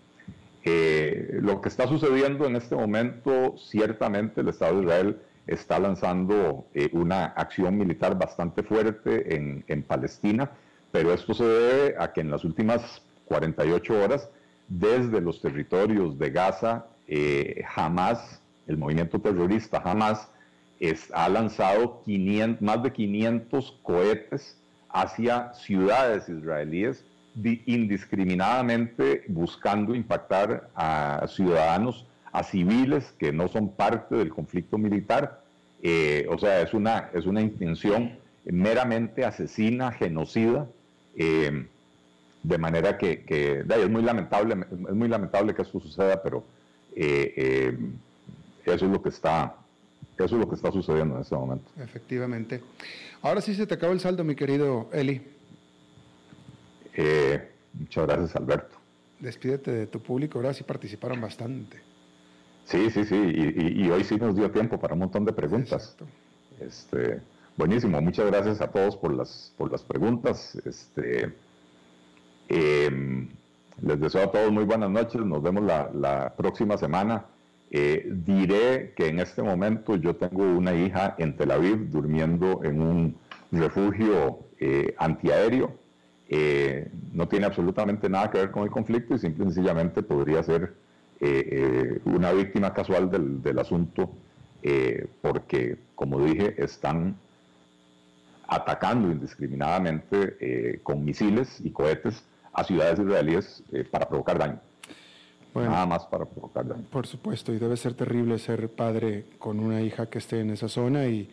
[1.41, 6.91] Lo que está sucediendo en este momento, ciertamente el Estado de Israel está lanzando eh,
[6.93, 10.51] una acción militar bastante fuerte en, Palestina,
[10.93, 14.29] pero esto se debe a que en las últimas 48 horas,
[14.69, 20.29] desde los territorios de Gaza, eh, Hamas, el movimiento terrorista Hamas,
[21.13, 24.57] ha lanzado 500, más de 500 cohetes
[24.91, 27.05] hacia ciudades israelíes
[27.67, 35.43] indiscriminadamente buscando impactar a ciudadanos a civiles que no son parte del conflicto militar.
[35.83, 40.67] Eh, o sea, es una, es una intención meramente asesina, genocida,
[41.17, 41.67] eh,
[42.43, 46.45] de manera que, es muy lamentable, es muy lamentable que esto suceda, pero
[46.95, 47.77] eh,
[48.65, 49.57] eso es lo que está,
[50.17, 51.71] eso es lo que está sucediendo en este momento.
[51.81, 52.61] Efectivamente.
[53.23, 55.38] Ahora sí se te acabó el saldo, mi querido Eli.
[57.73, 58.77] Muchas gracias, Alberto.
[59.21, 61.89] despídete de tu público, ahora sí participaron bastante.
[62.69, 65.97] Sí, sí, sí, y, hoy sí nos dio tiempo para un montón de preguntas.
[66.61, 67.23] Este,
[67.57, 70.55] buenísimo, muchas gracias a todos por las, por las preguntas.
[70.67, 71.35] Este,
[72.49, 73.31] em,
[73.81, 77.25] les deseo a todos muy buenas noches, nos vemos la, próxima semana.
[77.71, 82.83] Eh, diré que en este momento yo tengo una hija en Tel Aviv durmiendo en
[82.83, 83.17] un
[83.51, 85.73] refugio eh, antiaéreo.
[86.29, 90.43] Eh, no tiene absolutamente nada que ver con el conflicto y simple y sencillamente podría
[90.43, 90.75] ser
[92.05, 94.09] una víctima casual del, del asunto
[95.21, 97.17] porque, como dije, están
[98.47, 102.23] atacando indiscriminadamente con misiles y cohetes
[102.59, 104.61] a ciudades israelíes eh, para provocar daño.
[105.55, 106.85] Nada más para provocar daño.
[106.91, 110.69] Por supuesto, y debe ser terrible ser padre con una hija que esté en esa
[110.69, 111.29] zona y,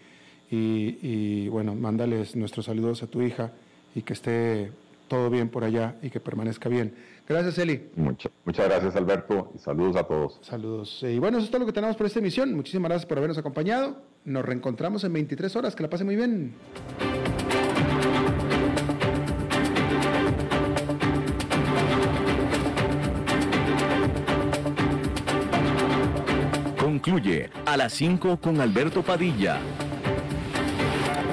[0.49, 3.51] y, bueno, mándales nuestros saludos a tu hija
[3.93, 4.71] y que esté
[5.07, 6.93] todo bien por allá y que permanezca bien.
[7.27, 7.89] Gracias, Eli.
[7.95, 8.31] muchas
[8.67, 10.39] gracias, Alberto, y saludos a todos.
[10.41, 11.03] Saludos.
[11.03, 12.53] Y bueno, eso es todo lo que tenemos por esta emisión.
[12.53, 14.01] Muchísimas gracias por habernos acompañado.
[14.25, 15.75] Nos reencontramos en 23 horas.
[15.75, 16.53] Que la pase muy bien.
[27.05, 29.59] concluye a las 5 con Alberto Padilla.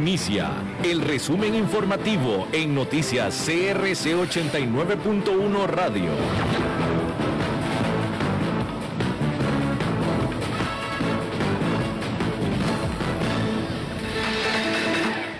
[0.00, 0.50] Inicia
[0.82, 6.08] el resumen informativo en noticias CRC 89.1 Radio.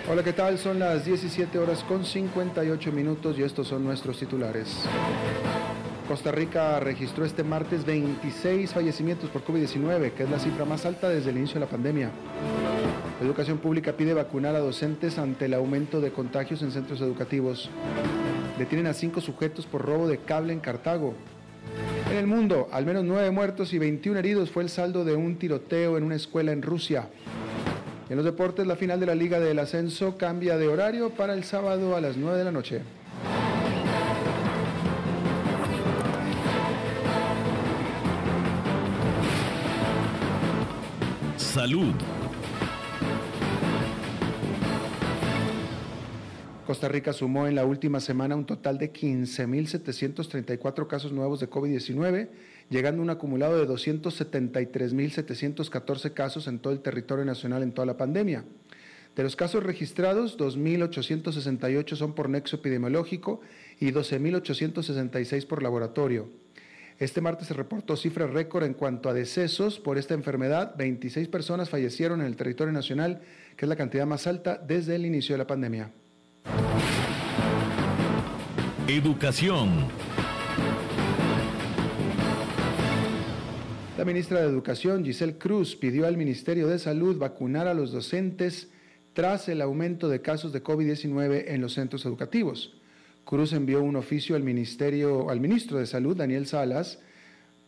[0.07, 0.59] Hola, ¿qué tal?
[0.59, 4.85] Son las 17 horas con 58 minutos y estos son nuestros titulares.
[6.07, 11.09] Costa Rica registró este martes 26 fallecimientos por COVID-19, que es la cifra más alta
[11.09, 12.11] desde el inicio de la pandemia.
[13.21, 17.69] Educación pública pide vacunar a docentes ante el aumento de contagios en centros educativos.
[18.57, 21.13] Detienen a cinco sujetos por robo de cable en Cartago.
[22.09, 25.37] En el mundo, al menos nueve muertos y 21 heridos fue el saldo de un
[25.37, 27.09] tiroteo en una escuela en Rusia.
[28.09, 31.43] En los deportes, la final de la Liga del Ascenso cambia de horario para el
[31.43, 32.81] sábado a las 9 de la noche.
[41.37, 41.93] Salud.
[46.71, 52.29] Costa Rica sumó en la última semana un total de 15.734 casos nuevos de COVID-19,
[52.69, 57.97] llegando a un acumulado de 273.714 casos en todo el territorio nacional en toda la
[57.97, 58.45] pandemia.
[59.17, 63.41] De los casos registrados, 2.868 son por nexo epidemiológico
[63.77, 66.29] y 12.866 por laboratorio.
[66.99, 70.73] Este martes se reportó cifra récord en cuanto a decesos por esta enfermedad.
[70.77, 73.19] 26 personas fallecieron en el territorio nacional,
[73.57, 75.91] que es la cantidad más alta desde el inicio de la pandemia.
[78.87, 79.69] Educación.
[83.97, 88.69] La ministra de Educación, Giselle Cruz, pidió al Ministerio de Salud vacunar a los docentes
[89.13, 92.73] tras el aumento de casos de COVID-19 en los centros educativos.
[93.23, 96.99] Cruz envió un oficio al Ministerio, al ministro de Salud, Daniel Salas,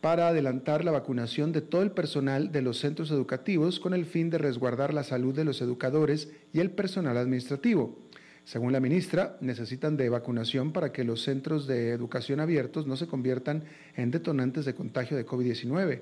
[0.00, 4.28] para adelantar la vacunación de todo el personal de los centros educativos con el fin
[4.28, 8.03] de resguardar la salud de los educadores y el personal administrativo.
[8.44, 13.06] Según la ministra, necesitan de vacunación para que los centros de educación abiertos no se
[13.06, 13.64] conviertan
[13.96, 16.00] en detonantes de contagio de COVID-19.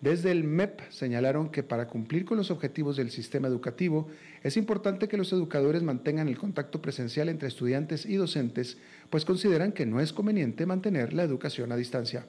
[0.00, 4.06] Desde el MEP señalaron que para cumplir con los objetivos del sistema educativo
[4.44, 8.78] es importante que los educadores mantengan el contacto presencial entre estudiantes y docentes,
[9.10, 12.26] pues consideran que no es conveniente mantener la educación a distancia.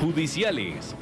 [0.00, 0.94] Judiciales.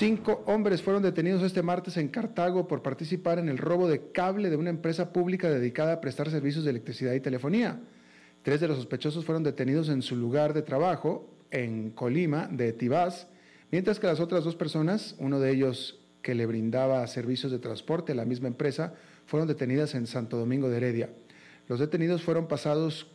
[0.00, 4.48] Cinco hombres fueron detenidos este martes en Cartago por participar en el robo de cable
[4.48, 7.78] de una empresa pública dedicada a prestar servicios de electricidad y telefonía.
[8.42, 13.26] Tres de los sospechosos fueron detenidos en su lugar de trabajo, en Colima, de Tibás,
[13.70, 18.12] mientras que las otras dos personas, uno de ellos que le brindaba servicios de transporte
[18.12, 18.94] a la misma empresa,
[19.26, 21.10] fueron detenidas en Santo Domingo de Heredia.
[21.68, 23.06] Los detenidos fueron pasados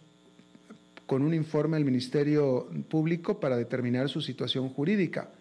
[1.08, 5.32] con un informe al Ministerio Público para determinar su situación jurídica.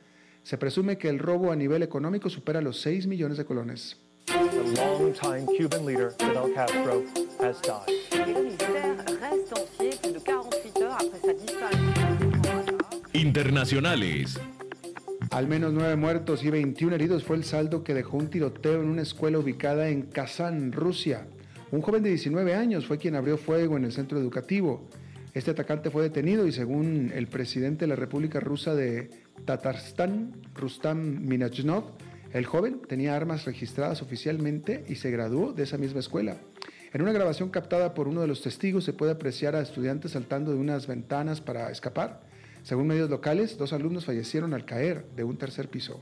[0.45, 3.97] Se presume que el robo a nivel económico supera los 6 millones de colones.
[4.26, 7.03] the longtime Cuban leader Fidel Castro
[7.40, 7.88] has died.
[13.14, 14.38] Internacionales.
[15.30, 18.88] Al menos nueve muertos y 21 heridos fue el saldo que dejó un tiroteo en
[18.88, 21.26] una escuela ubicada en Kazán, Rusia.
[21.70, 24.88] Un joven de 19 años fue quien abrió fuego en el centro educativo.
[25.35, 29.11] Este atacante fue detenido y según el presidente de la República Rusa de
[29.45, 31.91] Tatarstán, Rustam Minajnov,
[32.32, 36.37] el joven tenía armas registradas oficialmente y se graduó de esa misma escuela.
[36.93, 40.53] En una grabación captada por uno de los testigos se puede apreciar a estudiantes saltando
[40.53, 42.20] de unas ventanas para escapar.
[42.62, 46.01] Según medios locales, dos alumnos fallecieron al caer de un tercer piso.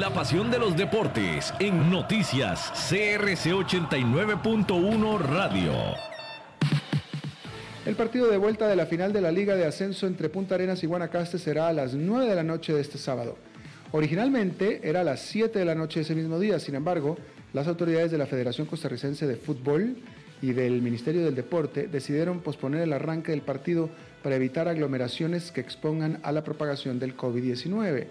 [0.00, 5.74] La pasión de los deportes en noticias CRC 89.1 Radio.
[7.84, 10.82] El partido de vuelta de la final de la Liga de Ascenso entre Punta Arenas
[10.82, 13.36] y Guanacaste será a las 9 de la noche de este sábado.
[13.92, 17.18] Originalmente era a las 7 de la noche ese mismo día, sin embargo,
[17.52, 19.98] las autoridades de la Federación Costarricense de Fútbol
[20.40, 23.90] y del Ministerio del Deporte decidieron posponer el arranque del partido
[24.22, 28.06] para evitar aglomeraciones que expongan a la propagación del COVID-19.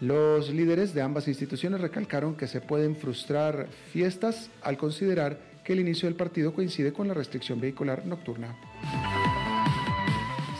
[0.00, 5.80] Los líderes de ambas instituciones recalcaron que se pueden frustrar fiestas al considerar que el
[5.80, 8.54] inicio del partido coincide con la restricción vehicular nocturna.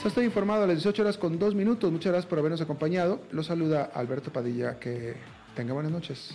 [0.05, 1.91] Estoy informado a las 18 horas con 2 minutos.
[1.91, 3.23] Muchas gracias por habernos acompañado.
[3.33, 4.79] Los saluda Alberto Padilla.
[4.79, 5.15] Que
[5.57, 6.35] tenga buenas noches.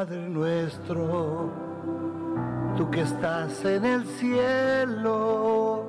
[0.00, 1.50] Padre nuestro,
[2.74, 5.84] tú que estás en el cielo,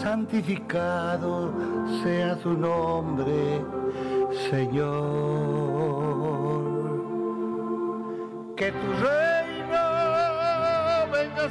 [0.00, 1.52] santificado
[2.02, 3.62] sea tu nombre,
[4.48, 4.94] Señor.
[8.56, 9.84] Que tu reino
[11.12, 11.50] venga